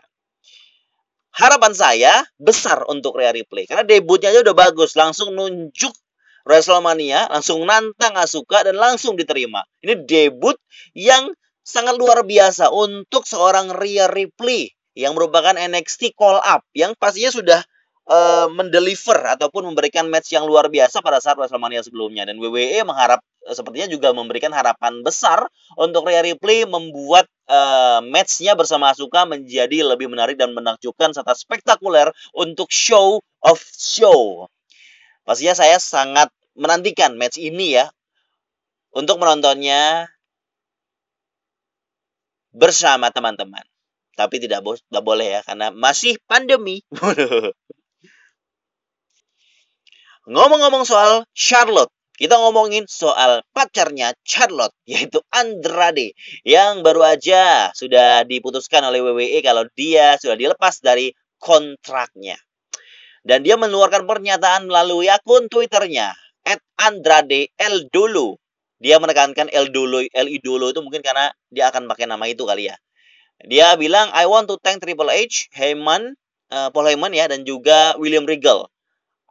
harapan 1.36 1.74
saya 1.76 2.14
besar 2.36 2.84
untuk 2.92 3.16
Rhea 3.16 3.32
Ripley 3.32 3.68
karena 3.68 3.88
debutnya 3.88 4.32
aja 4.32 4.44
udah 4.44 4.56
bagus, 4.56 4.96
langsung 5.00 5.32
nunjuk 5.36 5.94
WrestleMania, 6.44 7.30
langsung 7.30 7.64
nantang 7.64 8.18
Asuka 8.18 8.66
dan 8.66 8.76
langsung 8.78 9.14
diterima. 9.14 9.62
Ini 9.86 10.04
debut 10.04 10.58
yang 10.98 11.32
sangat 11.62 11.96
luar 11.96 12.26
biasa 12.26 12.74
untuk 12.74 13.24
seorang 13.30 13.70
Rhea 13.72 14.10
Ripley 14.10 14.74
yang 14.98 15.16
merupakan 15.16 15.56
NXT 15.56 16.18
call 16.18 16.42
up 16.44 16.68
yang 16.76 16.98
pastinya 17.00 17.32
sudah 17.32 17.60
uh, 18.10 18.48
mendeliver 18.50 19.20
ataupun 19.38 19.70
memberikan 19.74 20.08
match 20.10 20.34
yang 20.34 20.48
luar 20.48 20.72
biasa 20.72 21.04
pada 21.04 21.22
saat 21.22 21.38
WrestleMania 21.38 21.86
sebelumnya 21.86 22.26
dan 22.26 22.40
WWE 22.42 22.82
mengharap 22.88 23.22
uh, 23.46 23.54
sepertinya 23.54 23.92
juga 23.92 24.16
memberikan 24.16 24.50
harapan 24.56 25.06
besar 25.06 25.46
untuk 25.78 26.08
Rhea 26.10 26.26
Ripley 26.26 26.66
membuat 26.66 27.30
uh, 27.52 28.00
matchnya 28.02 28.58
bersama 28.58 28.94
Asuka 28.94 29.28
menjadi 29.28 29.86
lebih 29.86 30.10
menarik 30.10 30.40
dan 30.40 30.56
menakjubkan 30.56 31.14
serta 31.14 31.36
spektakuler 31.38 32.10
untuk 32.34 32.72
show 32.74 33.22
of 33.46 33.60
show. 33.76 34.48
Pastinya 35.28 35.54
saya 35.54 35.78
sangat 35.78 36.34
menantikan 36.58 37.16
match 37.16 37.38
ini 37.38 37.78
ya 37.78 37.86
untuk 38.92 39.22
menontonnya 39.22 40.12
bersama 42.52 43.08
teman-teman. 43.14 43.64
Tapi 44.12 44.44
tidak, 44.44 44.60
bo 44.62 44.76
tidak 44.76 45.04
boleh 45.08 45.40
ya 45.40 45.42
karena 45.42 45.72
masih 45.72 46.20
pandemi. 46.28 46.84
Ngomong-ngomong 50.30 50.86
soal 50.86 51.26
Charlotte, 51.34 51.90
kita 52.14 52.38
ngomongin 52.38 52.86
soal 52.86 53.42
pacarnya 53.50 54.14
Charlotte, 54.22 54.78
yaitu 54.86 55.18
Andrade, 55.34 56.14
yang 56.46 56.86
baru 56.86 57.18
aja 57.18 57.74
sudah 57.74 58.22
diputuskan 58.30 58.86
oleh 58.86 59.02
WWE 59.02 59.42
kalau 59.42 59.66
dia 59.74 60.22
sudah 60.22 60.38
dilepas 60.38 60.78
dari 60.86 61.10
kontraknya. 61.42 62.38
Dan 63.26 63.42
dia 63.42 63.58
mengeluarkan 63.58 64.06
pernyataan 64.06 64.70
melalui 64.70 65.10
akun 65.10 65.50
Twitternya, 65.50 66.14
at 66.46 66.62
Andrade 66.78 67.50
El 67.58 67.90
Dulu. 67.90 68.38
Dia 68.78 69.02
menekankan 69.02 69.50
El 69.50 69.74
Dulu, 69.74 70.06
El 70.14 70.30
Idolo 70.30 70.70
itu 70.70 70.86
mungkin 70.86 71.02
karena 71.02 71.34
dia 71.50 71.74
akan 71.74 71.90
pakai 71.90 72.06
nama 72.06 72.30
itu 72.30 72.46
kali 72.46 72.70
ya. 72.70 72.78
Dia 73.42 73.74
bilang, 73.74 74.14
I 74.14 74.30
want 74.30 74.46
to 74.54 74.62
thank 74.62 74.86
Triple 74.86 75.10
H, 75.10 75.50
Heyman, 75.58 76.14
uh, 76.54 76.70
Paul 76.70 76.94
Heyman 76.94 77.10
ya, 77.10 77.26
dan 77.26 77.42
juga 77.42 77.98
William 77.98 78.30
Regal 78.30 78.70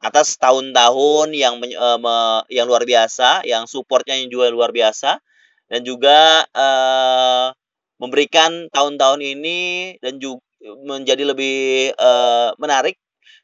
atas 0.00 0.40
tahun-tahun 0.40 1.36
yang 1.36 1.60
uh, 1.60 1.98
me, 2.00 2.16
yang 2.48 2.64
luar 2.64 2.88
biasa, 2.88 3.44
yang 3.44 3.68
supportnya 3.68 4.16
yang 4.16 4.32
juga 4.32 4.48
luar 4.48 4.72
biasa, 4.72 5.20
dan 5.68 5.80
juga 5.84 6.44
uh, 6.56 7.52
memberikan 8.00 8.72
tahun-tahun 8.72 9.20
ini 9.20 9.60
dan 10.00 10.16
juga 10.16 10.40
menjadi 10.84 11.24
lebih 11.32 11.92
uh, 11.96 12.52
menarik 12.60 12.96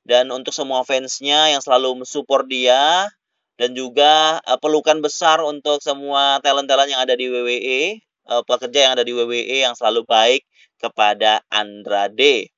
dan 0.04 0.28
untuk 0.32 0.52
semua 0.52 0.84
fansnya 0.84 1.52
yang 1.52 1.60
selalu 1.60 2.04
mensupport 2.04 2.44
dia 2.48 3.08
dan 3.56 3.72
juga 3.72 4.40
uh, 4.44 4.58
pelukan 4.60 5.00
besar 5.00 5.40
untuk 5.40 5.80
semua 5.80 6.40
talent-talent 6.44 6.92
yang 6.92 7.02
ada 7.02 7.16
di 7.16 7.26
WWE, 7.28 7.80
uh, 8.28 8.42
pekerja 8.44 8.88
yang 8.88 8.92
ada 8.96 9.04
di 9.04 9.16
WWE 9.16 9.64
yang 9.64 9.72
selalu 9.72 10.04
baik 10.04 10.44
kepada 10.76 11.40
Andrade. 11.48 12.52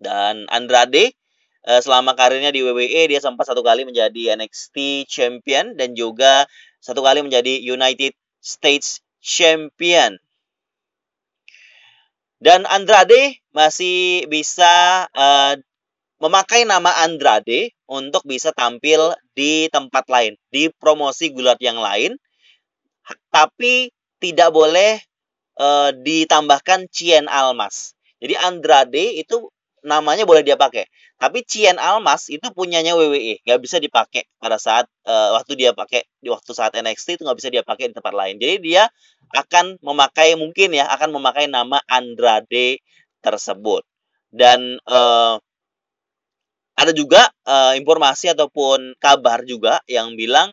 Dan 0.00 0.48
Andrade 0.48 1.12
selama 1.60 2.16
karirnya 2.16 2.48
di 2.50 2.64
WWE 2.64 3.10
dia 3.12 3.20
sempat 3.20 3.44
satu 3.44 3.60
kali 3.60 3.84
menjadi 3.84 4.32
NXT 4.36 5.04
Champion 5.04 5.76
dan 5.76 5.92
juga 5.92 6.48
satu 6.80 7.04
kali 7.04 7.20
menjadi 7.20 7.60
United 7.60 8.16
States 8.40 9.04
Champion. 9.20 10.16
Dan 12.40 12.64
Andrade 12.64 13.44
masih 13.52 14.24
bisa 14.32 15.04
uh, 15.12 15.54
memakai 16.24 16.64
nama 16.64 17.04
Andrade 17.04 17.76
untuk 17.84 18.24
bisa 18.24 18.48
tampil 18.56 19.12
di 19.36 19.68
tempat 19.68 20.08
lain, 20.08 20.40
di 20.48 20.72
promosi 20.72 21.28
gulat 21.36 21.60
yang 21.60 21.76
lain, 21.76 22.16
tapi 23.28 23.92
tidak 24.16 24.56
boleh 24.56 25.00
uh, 25.60 25.92
ditambahkan 25.92 26.88
Cien 26.88 27.28
Almas. 27.28 27.92
Jadi 28.20 28.36
Andrade 28.40 29.20
itu 29.20 29.52
namanya 29.84 30.24
boleh 30.28 30.44
dia 30.44 30.56
pakai. 30.56 30.88
Tapi 31.20 31.44
Cien 31.44 31.76
Almas 31.76 32.32
itu 32.32 32.48
punyanya 32.52 32.96
WWE, 32.96 33.44
nggak 33.44 33.60
bisa 33.60 33.76
dipakai 33.76 34.24
pada 34.40 34.56
saat 34.56 34.88
uh, 35.04 35.36
waktu 35.36 35.56
dia 35.56 35.76
pakai 35.76 36.04
di 36.20 36.32
waktu 36.32 36.50
saat 36.56 36.72
NXT 36.72 37.20
itu 37.20 37.22
nggak 37.28 37.38
bisa 37.38 37.50
dia 37.52 37.62
pakai 37.64 37.92
di 37.92 37.94
tempat 37.96 38.14
lain. 38.16 38.40
Jadi 38.40 38.56
dia 38.64 38.88
akan 39.36 39.78
memakai 39.84 40.34
mungkin 40.40 40.74
ya 40.74 40.88
akan 40.90 41.14
memakai 41.14 41.46
nama 41.46 41.78
Andrade 41.86 42.80
tersebut. 43.20 43.84
Dan 44.30 44.80
uh, 44.88 45.36
ada 46.80 46.92
juga 46.96 47.28
uh, 47.44 47.76
informasi 47.76 48.32
ataupun 48.32 48.96
kabar 48.96 49.44
juga 49.44 49.84
yang 49.84 50.16
bilang 50.16 50.48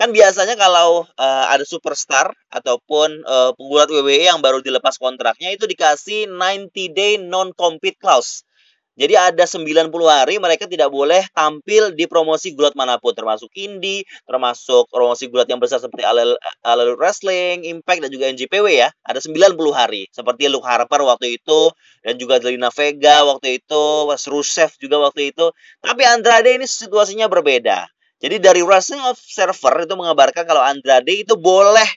kan 0.00 0.16
biasanya 0.16 0.56
kalau 0.56 1.04
uh, 1.04 1.44
ada 1.52 1.60
superstar 1.68 2.32
ataupun 2.48 3.20
uh, 3.28 3.52
penggulat 3.52 3.92
WWE 3.92 4.32
yang 4.32 4.40
baru 4.40 4.64
dilepas 4.64 4.96
kontraknya 4.96 5.52
itu 5.52 5.68
dikasih 5.68 6.24
90 6.24 6.72
day 6.96 7.20
non 7.20 7.52
compete 7.52 8.00
clause. 8.00 8.48
Jadi 8.96 9.16
ada 9.16 9.44
90 9.48 9.92
hari 10.08 10.36
mereka 10.40 10.68
tidak 10.68 10.92
boleh 10.92 11.24
tampil 11.32 11.92
di 11.96 12.04
promosi 12.04 12.52
gulat 12.52 12.76
mana 12.76 13.00
pun 13.00 13.16
termasuk 13.16 13.48
indie, 13.56 14.04
termasuk 14.28 14.92
promosi 14.92 15.28
gulat 15.28 15.48
yang 15.48 15.56
besar 15.56 15.80
seperti 15.80 16.04
All 16.04 16.20
Elite 16.20 17.00
Wrestling, 17.00 17.64
Impact 17.64 18.04
dan 18.04 18.10
juga 18.12 18.28
NJPW 18.28 18.66
ya. 18.72 18.88
Ada 19.04 19.24
90 19.24 19.56
hari 19.72 20.04
seperti 20.12 20.52
Luke 20.52 20.68
Harper 20.68 21.00
waktu 21.04 21.40
itu 21.40 21.72
dan 22.04 22.16
juga 22.20 22.40
Zelina 22.40 22.68
Vega 22.72 23.24
waktu 23.24 23.60
itu, 23.60 23.84
Rusev 24.08 24.76
juga 24.76 25.00
waktu 25.00 25.32
itu. 25.32 25.48
Tapi 25.80 26.02
Andrade 26.04 26.56
ini 26.60 26.68
situasinya 26.68 27.24
berbeda. 27.28 27.99
Jadi 28.20 28.36
dari 28.36 28.60
Wrestling 28.60 29.00
Observer 29.08 29.88
itu 29.88 29.94
mengabarkan 29.96 30.44
kalau 30.44 30.60
Andrade 30.60 31.24
itu 31.24 31.40
boleh 31.40 31.88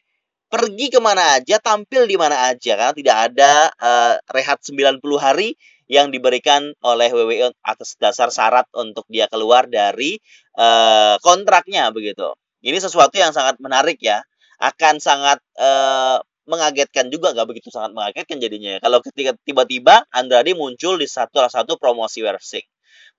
pergi 0.48 0.88
ke 0.88 1.02
mana 1.04 1.36
aja, 1.36 1.60
tampil 1.60 2.08
di 2.08 2.16
mana 2.16 2.48
aja 2.48 2.80
karena 2.80 2.94
tidak 2.96 3.18
ada 3.32 3.52
uh, 3.76 4.14
rehat 4.32 4.62
90 4.64 5.04
hari 5.20 5.60
yang 5.92 6.14
diberikan 6.14 6.72
oleh 6.80 7.12
WWE 7.12 7.52
atas 7.60 8.00
dasar 8.00 8.32
syarat 8.32 8.70
untuk 8.72 9.04
dia 9.12 9.28
keluar 9.28 9.68
dari 9.68 10.16
uh, 10.56 11.20
kontraknya 11.20 11.92
begitu. 11.92 12.32
Ini 12.64 12.80
sesuatu 12.80 13.20
yang 13.20 13.36
sangat 13.36 13.60
menarik 13.60 14.00
ya, 14.00 14.24
akan 14.64 15.04
sangat 15.04 15.44
uh, 15.60 16.24
mengagetkan 16.48 17.08
juga 17.12 17.32
nggak 17.36 17.48
begitu 17.52 17.68
sangat 17.68 17.92
mengagetkan 17.92 18.40
jadinya. 18.40 18.80
Kalau 18.80 19.04
ketika 19.04 19.36
tiba-tiba 19.44 20.08
Andrade 20.12 20.56
muncul 20.56 20.96
di 20.96 21.08
satu 21.08 21.44
satu 21.52 21.76
promosi 21.76 22.24
wrestling. 22.24 22.68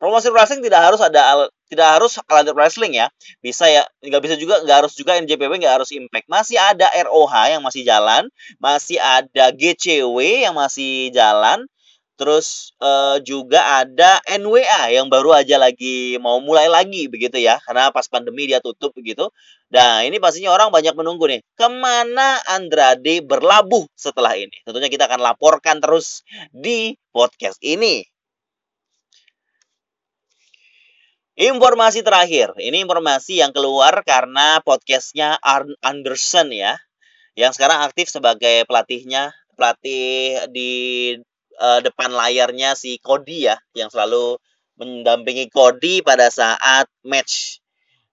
Promosi 0.00 0.28
wrestling 0.32 0.64
tidak 0.64 0.80
harus 0.92 1.00
ada 1.04 1.46
tidak 1.74 2.00
harus 2.00 2.16
alat 2.30 2.54
wrestling 2.54 2.94
ya. 2.96 3.10
Bisa 3.42 3.66
ya, 3.68 3.82
nggak 4.00 4.22
bisa 4.22 4.34
juga 4.38 4.62
nggak 4.62 4.76
harus 4.86 4.94
juga 4.96 5.18
NJPW 5.18 5.52
nggak 5.60 5.74
harus 5.82 5.90
Impact. 5.92 6.26
Masih 6.30 6.56
ada 6.56 6.88
ROH 6.94 7.34
yang 7.50 7.62
masih 7.66 7.82
jalan, 7.82 8.30
masih 8.62 8.98
ada 9.02 9.50
GCW 9.52 10.46
yang 10.48 10.54
masih 10.56 11.10
jalan. 11.10 11.66
Terus 12.14 12.70
uh, 12.78 13.18
juga 13.26 13.82
ada 13.82 14.22
NWA 14.30 14.94
yang 14.94 15.10
baru 15.10 15.34
aja 15.34 15.58
lagi 15.58 16.14
mau 16.22 16.38
mulai 16.38 16.70
lagi 16.70 17.10
begitu 17.10 17.42
ya, 17.42 17.58
karena 17.66 17.90
pas 17.90 18.06
pandemi 18.06 18.46
dia 18.46 18.62
tutup 18.62 18.94
begitu. 18.94 19.26
Nah 19.74 20.06
ini 20.06 20.22
pastinya 20.22 20.54
orang 20.54 20.70
banyak 20.70 20.94
menunggu 20.94 21.26
nih, 21.26 21.42
ke 21.58 21.66
mana 21.66 22.38
Andrade 22.46 23.18
berlabuh 23.18 23.90
setelah 23.98 24.38
ini? 24.38 24.54
Tentunya 24.62 24.86
kita 24.86 25.10
akan 25.10 25.26
laporkan 25.26 25.82
terus 25.82 26.22
di 26.54 26.94
podcast 27.10 27.58
ini. 27.66 28.06
Informasi 31.34 32.06
terakhir, 32.06 32.54
ini 32.62 32.86
informasi 32.86 33.42
yang 33.42 33.50
keluar 33.50 34.06
karena 34.06 34.62
podcastnya 34.62 35.34
Arn 35.42 35.74
Anderson 35.82 36.54
ya, 36.54 36.78
yang 37.34 37.50
sekarang 37.50 37.82
aktif 37.82 38.06
sebagai 38.06 38.62
pelatihnya, 38.70 39.34
pelatih 39.58 40.46
di 40.54 40.72
uh, 41.58 41.82
depan 41.82 42.14
layarnya 42.14 42.78
si 42.78 43.02
Cody 43.02 43.50
ya, 43.50 43.58
yang 43.74 43.90
selalu 43.90 44.38
mendampingi 44.78 45.50
Cody 45.50 46.06
pada 46.06 46.30
saat 46.30 46.86
match. 47.02 47.58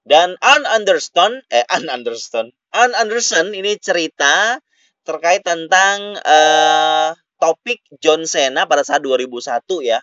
Dan 0.01 0.33
Arn 0.41 0.65
Anderson, 0.65 1.45
eh 1.53 1.61
Arn 1.69 1.93
Anderson, 1.93 2.49
Arn 2.73 2.97
Anderson 2.97 3.53
ini 3.53 3.77
cerita 3.77 4.57
terkait 5.05 5.45
tentang 5.45 6.17
uh, 6.25 7.13
topik 7.37 7.85
John 8.01 8.25
Cena 8.25 8.65
pada 8.65 8.81
saat 8.81 9.05
2001 9.05 9.61
ya, 9.85 10.01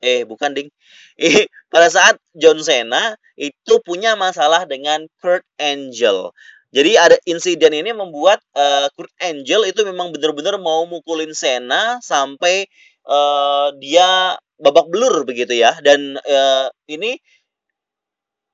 eh 0.00 0.24
bukan 0.24 0.56
ding. 0.56 0.68
Eh 1.20 1.46
pada 1.68 1.92
saat 1.92 2.16
John 2.32 2.58
Cena 2.64 3.14
itu 3.36 3.80
punya 3.84 4.16
masalah 4.16 4.64
dengan 4.64 5.04
Kurt 5.20 5.44
Angle. 5.60 6.32
Jadi 6.70 6.94
ada 6.94 7.16
insiden 7.26 7.74
ini 7.74 7.90
membuat 7.92 8.40
uh, 8.54 8.86
Kurt 8.94 9.10
Angle 9.20 9.68
itu 9.68 9.82
memang 9.84 10.14
benar-benar 10.14 10.56
mau 10.62 10.86
mukulin 10.86 11.34
Cena 11.34 11.98
sampai 12.00 12.64
uh, 13.04 13.74
dia 13.76 14.38
babak 14.56 14.86
belur 14.88 15.26
begitu 15.28 15.58
ya. 15.58 15.76
Dan 15.82 16.16
uh, 16.16 16.66
ini 16.88 17.18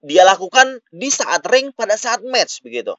dia 0.07 0.23
lakukan 0.23 0.81
di 0.95 1.11
saat 1.11 1.43
ring 1.51 1.71
pada 1.77 1.99
saat 1.99 2.23
match 2.27 2.63
begitu. 2.63 2.95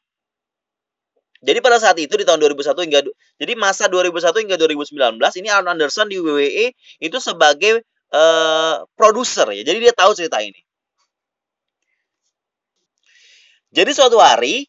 Jadi 1.38 1.62
pada 1.62 1.78
saat 1.78 1.98
itu 2.02 2.14
di 2.18 2.26
tahun 2.26 2.42
2001 2.42 2.74
hingga 2.90 3.00
jadi 3.38 3.54
masa 3.54 3.86
2001 3.86 4.42
hingga 4.42 4.58
2019 4.58 5.22
ini 5.38 5.48
Arn 5.54 5.70
Anderson 5.70 6.10
di 6.10 6.18
WWE 6.18 6.74
itu 6.98 7.18
sebagai 7.22 7.86
uh, 8.14 8.84
produser 8.96 9.48
ya. 9.52 9.64
Jadi 9.68 9.78
dia 9.90 9.94
tahu 9.96 10.12
cerita 10.16 10.40
ini. 10.44 10.60
Jadi 13.72 13.92
suatu 13.94 14.18
hari 14.18 14.66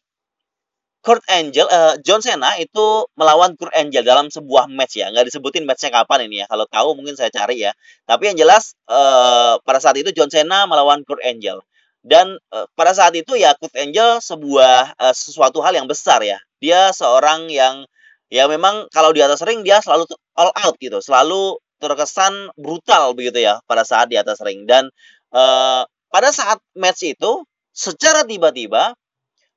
Kurt 0.99 1.23
Angle, 1.31 1.63
uh, 1.63 1.95
John 2.03 2.19
Cena 2.19 2.59
itu 2.59 3.07
melawan 3.15 3.55
Kurt 3.55 3.71
Angle 3.71 4.03
dalam 4.03 4.27
sebuah 4.27 4.67
match 4.67 4.99
ya. 4.99 5.07
Nggak 5.07 5.31
disebutin 5.31 5.63
matchnya 5.63 5.95
kapan 5.95 6.27
ini 6.27 6.43
ya. 6.43 6.45
Kalau 6.51 6.67
tahu 6.67 6.89
mungkin 6.99 7.15
saya 7.15 7.31
cari 7.31 7.63
ya. 7.63 7.71
Tapi 8.03 8.29
yang 8.29 8.37
jelas 8.37 8.75
uh, 8.91 9.55
pada 9.63 9.79
saat 9.79 9.95
itu 9.95 10.11
John 10.11 10.27
Cena 10.27 10.67
melawan 10.67 11.07
Kurt 11.07 11.23
Angle. 11.23 11.63
Dan 12.03 12.35
uh, 12.51 12.67
pada 12.75 12.91
saat 12.91 13.15
itu 13.15 13.39
ya 13.39 13.55
Kurt 13.55 13.71
Angle 13.79 14.19
sebuah 14.19 14.99
uh, 14.99 15.15
sesuatu 15.15 15.63
hal 15.63 15.79
yang 15.79 15.87
besar 15.87 16.19
ya. 16.19 16.35
Dia 16.59 16.91
seorang 16.91 17.47
yang 17.47 17.87
ya 18.27 18.51
memang 18.51 18.91
kalau 18.91 19.15
di 19.15 19.23
atas 19.23 19.39
ring 19.47 19.63
dia 19.63 19.79
selalu 19.79 20.03
all 20.35 20.51
out 20.51 20.75
gitu. 20.83 20.99
Selalu 20.99 21.55
terkesan 21.79 22.53
brutal 22.59 23.15
begitu 23.15 23.43
ya 23.43 23.63
pada 23.65 23.87
saat 23.87 24.11
di 24.11 24.19
atas 24.19 24.43
ring. 24.43 24.67
Dan 24.67 24.91
uh, 25.33 25.83
pada 26.11 26.29
saat 26.29 26.59
match 26.75 27.07
itu 27.07 27.47
secara 27.71 28.27
tiba-tiba 28.27 28.93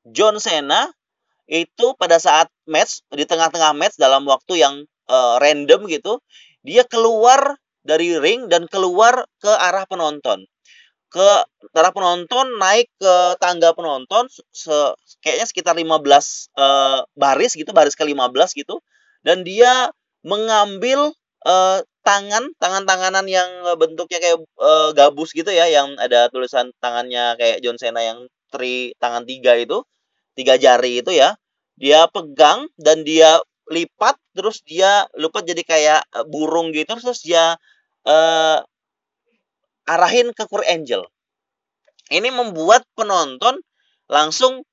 John 0.08 0.38
Cena 0.38 0.90
itu 1.50 1.94
pada 1.98 2.16
saat 2.22 2.48
match 2.64 3.02
di 3.12 3.26
tengah-tengah 3.26 3.74
match 3.74 3.98
dalam 3.98 4.24
waktu 4.24 4.62
yang 4.62 4.86
uh, 5.10 5.36
random 5.42 5.90
gitu 5.90 6.22
dia 6.62 6.86
keluar 6.86 7.58
dari 7.82 8.14
ring 8.16 8.46
dan 8.46 8.70
keluar 8.70 9.26
ke 9.42 9.50
arah 9.50 9.84
penonton. 9.90 10.46
Ke 11.12 11.44
arah 11.76 11.92
penonton 11.92 12.56
naik 12.56 12.88
ke 12.96 13.14
tangga 13.42 13.74
penonton 13.74 14.30
se 14.54 14.72
kayaknya 15.20 15.46
sekitar 15.50 15.74
15 15.76 15.84
uh, 15.84 15.92
eh, 16.62 17.00
baris 17.18 17.52
gitu 17.58 17.74
baris 17.74 17.98
ke 17.98 18.06
15 18.06 18.32
gitu. 18.54 18.80
Dan 19.26 19.42
dia 19.42 19.90
mengambil 20.22 21.12
uh, 21.46 21.82
tangan 22.02 22.50
tangan 22.58 22.84
tanganan 22.84 23.26
yang 23.30 23.48
bentuknya 23.78 24.18
kayak 24.18 24.38
uh, 24.58 24.90
gabus 24.92 25.30
gitu 25.32 25.48
ya 25.54 25.70
yang 25.70 25.94
ada 25.98 26.26
tulisan 26.28 26.74
tangannya 26.82 27.38
kayak 27.38 27.62
John 27.62 27.78
Cena 27.78 28.02
yang 28.02 28.26
tri 28.50 28.92
tangan 28.98 29.24
tiga 29.24 29.54
itu 29.56 29.86
tiga 30.34 30.58
jari 30.58 31.00
itu 31.00 31.14
ya 31.14 31.38
dia 31.78 32.06
pegang 32.10 32.68
dan 32.76 33.06
dia 33.06 33.40
lipat 33.70 34.18
terus 34.36 34.60
dia 34.66 35.06
lupa 35.16 35.40
jadi 35.40 35.62
kayak 35.64 36.00
eh, 36.04 36.26
burung 36.28 36.74
gitu 36.74 36.92
terus 36.98 37.24
dia 37.24 37.56
uh, 38.04 38.58
arahin 39.86 40.34
ke 40.34 40.44
Kurt 40.50 40.66
Angel 40.68 41.06
ini 42.12 42.28
membuat 42.28 42.84
penonton 42.98 43.62
langsung 44.10 44.66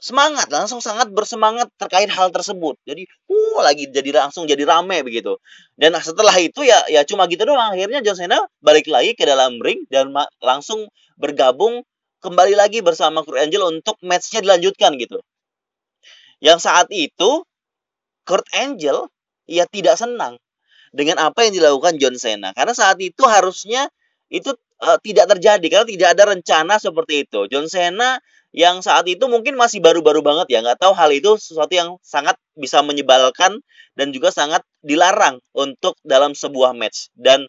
semangat 0.00 0.48
langsung 0.52 0.80
sangat 0.84 1.08
bersemangat 1.12 1.68
terkait 1.80 2.08
hal 2.12 2.28
tersebut. 2.32 2.76
Jadi 2.84 3.08
uh 3.28 3.58
lagi 3.64 3.88
jadi 3.90 4.24
langsung 4.24 4.44
jadi 4.44 4.62
rame 4.64 5.02
begitu. 5.02 5.36
Dan 5.76 5.96
setelah 6.00 6.34
itu 6.40 6.64
ya 6.64 6.84
ya 6.88 7.02
cuma 7.08 7.26
gitu 7.28 7.44
doang. 7.48 7.74
Akhirnya 7.76 8.00
John 8.04 8.16
Cena 8.16 8.38
balik 8.60 8.88
lagi 8.88 9.16
ke 9.16 9.24
dalam 9.24 9.58
ring 9.60 9.84
dan 9.88 10.12
langsung 10.40 10.88
bergabung 11.16 11.84
kembali 12.20 12.54
lagi 12.58 12.80
bersama 12.80 13.22
Kurt 13.22 13.40
Angle 13.40 13.78
untuk 13.78 13.96
matchnya 14.04 14.42
dilanjutkan 14.44 14.96
gitu. 15.00 15.20
Yang 16.40 16.68
saat 16.68 16.88
itu 16.92 17.44
Kurt 18.26 18.46
Angle 18.52 19.08
ya 19.46 19.64
tidak 19.70 19.96
senang 19.96 20.36
dengan 20.92 21.20
apa 21.22 21.46
yang 21.46 21.54
dilakukan 21.56 22.00
John 22.00 22.16
Cena. 22.18 22.52
Karena 22.52 22.72
saat 22.74 22.98
itu 23.00 23.22
harusnya 23.24 23.88
itu 24.26 24.52
uh, 24.82 24.98
tidak 25.00 25.36
terjadi 25.36 25.66
karena 25.66 25.86
tidak 25.86 26.08
ada 26.16 26.24
rencana 26.32 26.74
seperti 26.76 27.28
itu. 27.28 27.48
John 27.48 27.66
Cena 27.70 28.20
yang 28.56 28.80
saat 28.80 29.04
itu 29.04 29.28
mungkin 29.28 29.52
masih 29.60 29.84
baru-baru 29.84 30.24
banget 30.24 30.48
ya 30.48 30.58
nggak 30.64 30.80
tahu 30.80 30.96
hal 30.96 31.12
itu 31.12 31.36
sesuatu 31.36 31.72
yang 31.76 31.88
sangat 32.00 32.40
bisa 32.56 32.80
menyebalkan 32.80 33.60
dan 33.96 34.16
juga 34.16 34.32
sangat 34.32 34.64
dilarang 34.80 35.40
untuk 35.52 35.96
dalam 36.04 36.32
sebuah 36.32 36.72
match. 36.72 37.12
Dan 37.16 37.44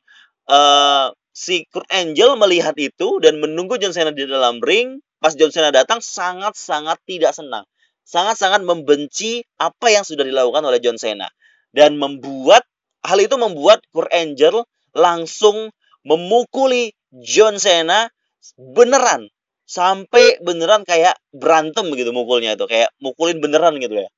uh, 0.51 1.11
si 1.31 1.63
Kurt 1.69 1.87
Angle 1.93 2.35
melihat 2.39 2.75
itu 2.79 3.21
dan 3.23 3.39
menunggu 3.39 3.79
John 3.79 3.93
Cena 3.95 4.11
di 4.11 4.27
dalam 4.27 4.59
ring 4.59 4.99
pas 5.21 5.33
John 5.33 5.53
Cena 5.53 5.69
datang 5.69 6.01
sangat-sangat 6.01 6.97
tidak 7.05 7.33
senang. 7.35 7.63
Sangat-sangat 8.07 8.63
membenci 8.63 9.43
apa 9.59 9.91
yang 9.91 10.07
sudah 10.07 10.23
dilakukan 10.23 10.63
oleh 10.63 10.79
John 10.79 10.95
Cena. 10.95 11.27
Dan 11.75 11.99
membuat 11.99 12.63
hal 13.03 13.19
itu 13.19 13.35
membuat 13.35 13.83
Kurt 13.91 14.09
Angle 14.09 14.63
langsung 14.95 15.69
memukuli 16.07 16.95
John 17.11 17.59
Cena 17.61 18.09
beneran. 18.55 19.31
Sampai 19.67 20.39
beneran 20.39 20.87
kayak 20.87 21.19
berantem 21.35 21.91
begitu 21.91 22.15
mukulnya 22.15 22.55
itu 22.55 22.63
kayak 22.71 22.87
mukulin 23.03 23.43
beneran 23.43 23.75
gitu 23.83 23.99
ya. 23.99 24.09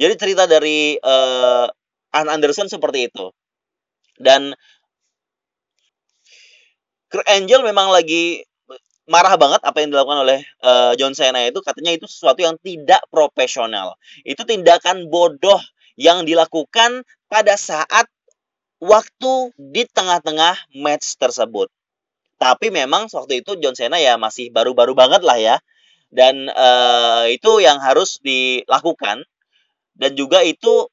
Jadi 0.00 0.14
cerita 0.16 0.48
dari 0.48 0.96
uh, 0.96 1.68
Ann 2.16 2.32
Anderson 2.32 2.72
seperti 2.72 3.12
itu. 3.12 3.28
Dan 4.16 4.56
Kurt 7.12 7.28
Angel 7.28 7.60
memang 7.60 7.92
lagi 7.92 8.40
marah 9.04 9.36
banget 9.36 9.60
apa 9.60 9.84
yang 9.84 9.92
dilakukan 9.92 10.24
oleh 10.24 10.40
uh, 10.64 10.96
John 10.96 11.12
Cena 11.12 11.44
itu. 11.44 11.60
Katanya 11.60 11.92
itu 11.92 12.08
sesuatu 12.08 12.40
yang 12.40 12.56
tidak 12.64 13.04
profesional. 13.12 14.00
Itu 14.24 14.48
tindakan 14.48 15.12
bodoh 15.12 15.60
yang 16.00 16.24
dilakukan 16.24 17.04
pada 17.28 17.60
saat 17.60 18.08
waktu 18.80 19.52
di 19.60 19.84
tengah-tengah 19.84 20.56
match 20.80 21.20
tersebut 21.20 21.68
tapi 22.40 22.72
memang 22.72 23.12
waktu 23.12 23.44
itu 23.44 23.60
John 23.60 23.76
Cena 23.76 24.00
ya 24.00 24.16
masih 24.16 24.48
baru-baru 24.48 24.96
banget 24.96 25.20
lah 25.20 25.36
ya. 25.36 25.56
Dan 26.08 26.48
uh, 26.48 27.28
itu 27.28 27.60
yang 27.60 27.76
harus 27.84 28.16
dilakukan. 28.24 29.28
Dan 29.92 30.16
juga 30.16 30.40
itu 30.40 30.88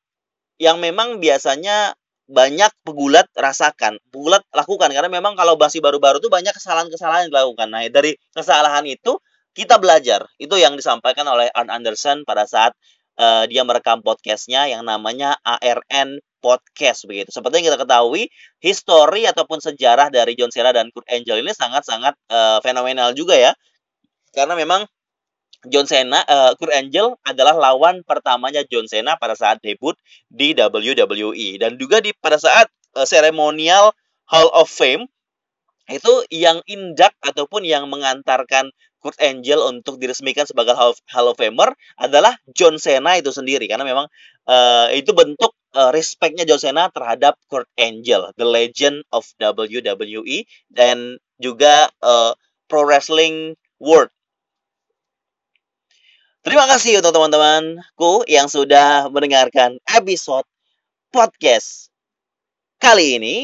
yang 0.60 0.84
memang 0.84 1.24
biasanya 1.24 1.96
banyak 2.28 2.70
pegulat 2.84 3.32
rasakan, 3.40 4.04
pegulat 4.12 4.44
lakukan 4.52 4.92
karena 4.92 5.08
memang 5.08 5.40
kalau 5.40 5.56
basi 5.56 5.80
baru-baru 5.80 6.20
itu 6.20 6.28
banyak 6.28 6.52
kesalahan-kesalahan 6.52 7.32
yang 7.32 7.32
dilakukan. 7.32 7.72
Nah, 7.72 7.88
dari 7.88 8.20
kesalahan 8.36 8.84
itu 8.84 9.16
kita 9.56 9.80
belajar. 9.80 10.28
Itu 10.36 10.60
yang 10.60 10.76
disampaikan 10.76 11.24
oleh 11.32 11.48
Arn 11.56 11.72
Anderson 11.72 12.28
pada 12.28 12.44
saat 12.44 12.76
uh, 13.16 13.48
dia 13.48 13.64
merekam 13.64 14.04
podcastnya 14.04 14.68
yang 14.68 14.84
namanya 14.84 15.40
ARN 15.42 16.20
podcast 16.40 17.06
begitu. 17.10 17.34
Seperti 17.34 17.62
yang 17.62 17.74
kita 17.74 17.80
ketahui, 17.82 18.30
histori 18.62 19.26
ataupun 19.26 19.60
sejarah 19.62 20.14
dari 20.14 20.38
John 20.38 20.54
Cena 20.54 20.72
dan 20.72 20.90
Kurt 20.94 21.08
Angle 21.10 21.42
ini 21.42 21.54
sangat-sangat 21.54 22.14
uh, 22.30 22.60
fenomenal 22.62 23.14
juga 23.18 23.36
ya. 23.36 23.52
Karena 24.32 24.54
memang 24.54 24.86
John 25.66 25.90
Cena, 25.90 26.22
uh, 26.24 26.54
Kurt 26.56 26.72
Angle 26.72 27.18
adalah 27.26 27.58
lawan 27.58 28.06
pertamanya 28.06 28.62
John 28.70 28.86
Cena 28.86 29.18
pada 29.18 29.34
saat 29.34 29.60
debut 29.60 29.98
di 30.30 30.54
WWE 30.54 31.58
dan 31.58 31.76
juga 31.82 31.98
di 32.00 32.14
pada 32.14 32.38
saat 32.38 32.70
uh, 32.94 33.06
Hall 34.28 34.50
of 34.52 34.68
Fame 34.68 35.08
itu 35.88 36.14
yang 36.30 36.60
indak 36.68 37.16
ataupun 37.24 37.64
yang 37.64 37.88
mengantarkan 37.88 38.76
Kurt 39.00 39.16
Angle 39.24 39.72
untuk 39.72 40.02
diresmikan 40.02 40.44
sebagai 40.44 40.76
Hall 40.76 41.28
of 41.32 41.38
Famer 41.40 41.72
adalah 41.96 42.36
John 42.52 42.76
Cena 42.76 43.16
itu 43.16 43.32
sendiri 43.32 43.64
karena 43.70 43.88
memang 43.88 44.12
uh, 44.50 44.92
itu 44.92 45.16
bentuk 45.16 45.47
uh, 45.78 45.94
respectnya 45.94 46.50
John 46.50 46.58
Cena 46.58 46.90
terhadap 46.90 47.38
Kurt 47.46 47.70
Angle, 47.78 48.34
the 48.34 48.48
legend 48.50 49.06
of 49.14 49.30
WWE 49.38 50.50
dan 50.74 51.22
juga 51.38 51.94
uh, 52.02 52.34
pro 52.66 52.82
wrestling 52.82 53.54
world. 53.78 54.10
Terima 56.42 56.66
kasih 56.66 56.98
untuk 57.04 57.14
teman-temanku 57.14 58.26
yang 58.26 58.50
sudah 58.50 59.12
mendengarkan 59.14 59.78
episode 59.86 60.48
podcast 61.14 61.94
kali 62.82 63.22
ini. 63.22 63.38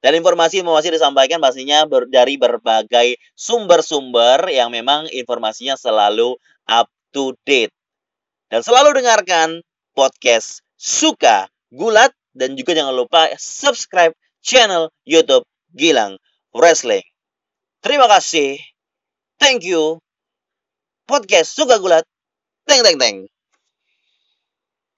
Dan 0.00 0.16
informasi-informasi 0.16 0.96
disampaikan 0.96 1.44
pastinya 1.44 1.84
ber, 1.84 2.08
dari 2.08 2.40
berbagai 2.40 3.20
sumber-sumber 3.36 4.48
yang 4.48 4.72
memang 4.72 5.04
informasinya 5.12 5.76
selalu 5.76 6.40
up 6.64 6.88
to 7.12 7.36
date. 7.44 7.74
Dan 8.48 8.64
selalu 8.64 8.96
dengarkan 8.96 9.60
podcast 9.92 10.64
Suka 10.80 11.44
Gulat 11.68 12.16
dan 12.32 12.56
juga 12.56 12.72
jangan 12.72 12.96
lupa 12.96 13.28
subscribe 13.36 14.16
channel 14.40 14.88
YouTube 15.04 15.44
Gilang 15.76 16.16
Wrestling. 16.56 17.04
Terima 17.84 18.08
kasih. 18.08 18.56
Thank 19.36 19.68
you. 19.68 20.00
Podcast 21.04 21.52
Suka 21.52 21.76
Gulat. 21.76 22.08
Teng 22.64 22.80
teng 22.80 22.96
teng. 22.96 23.16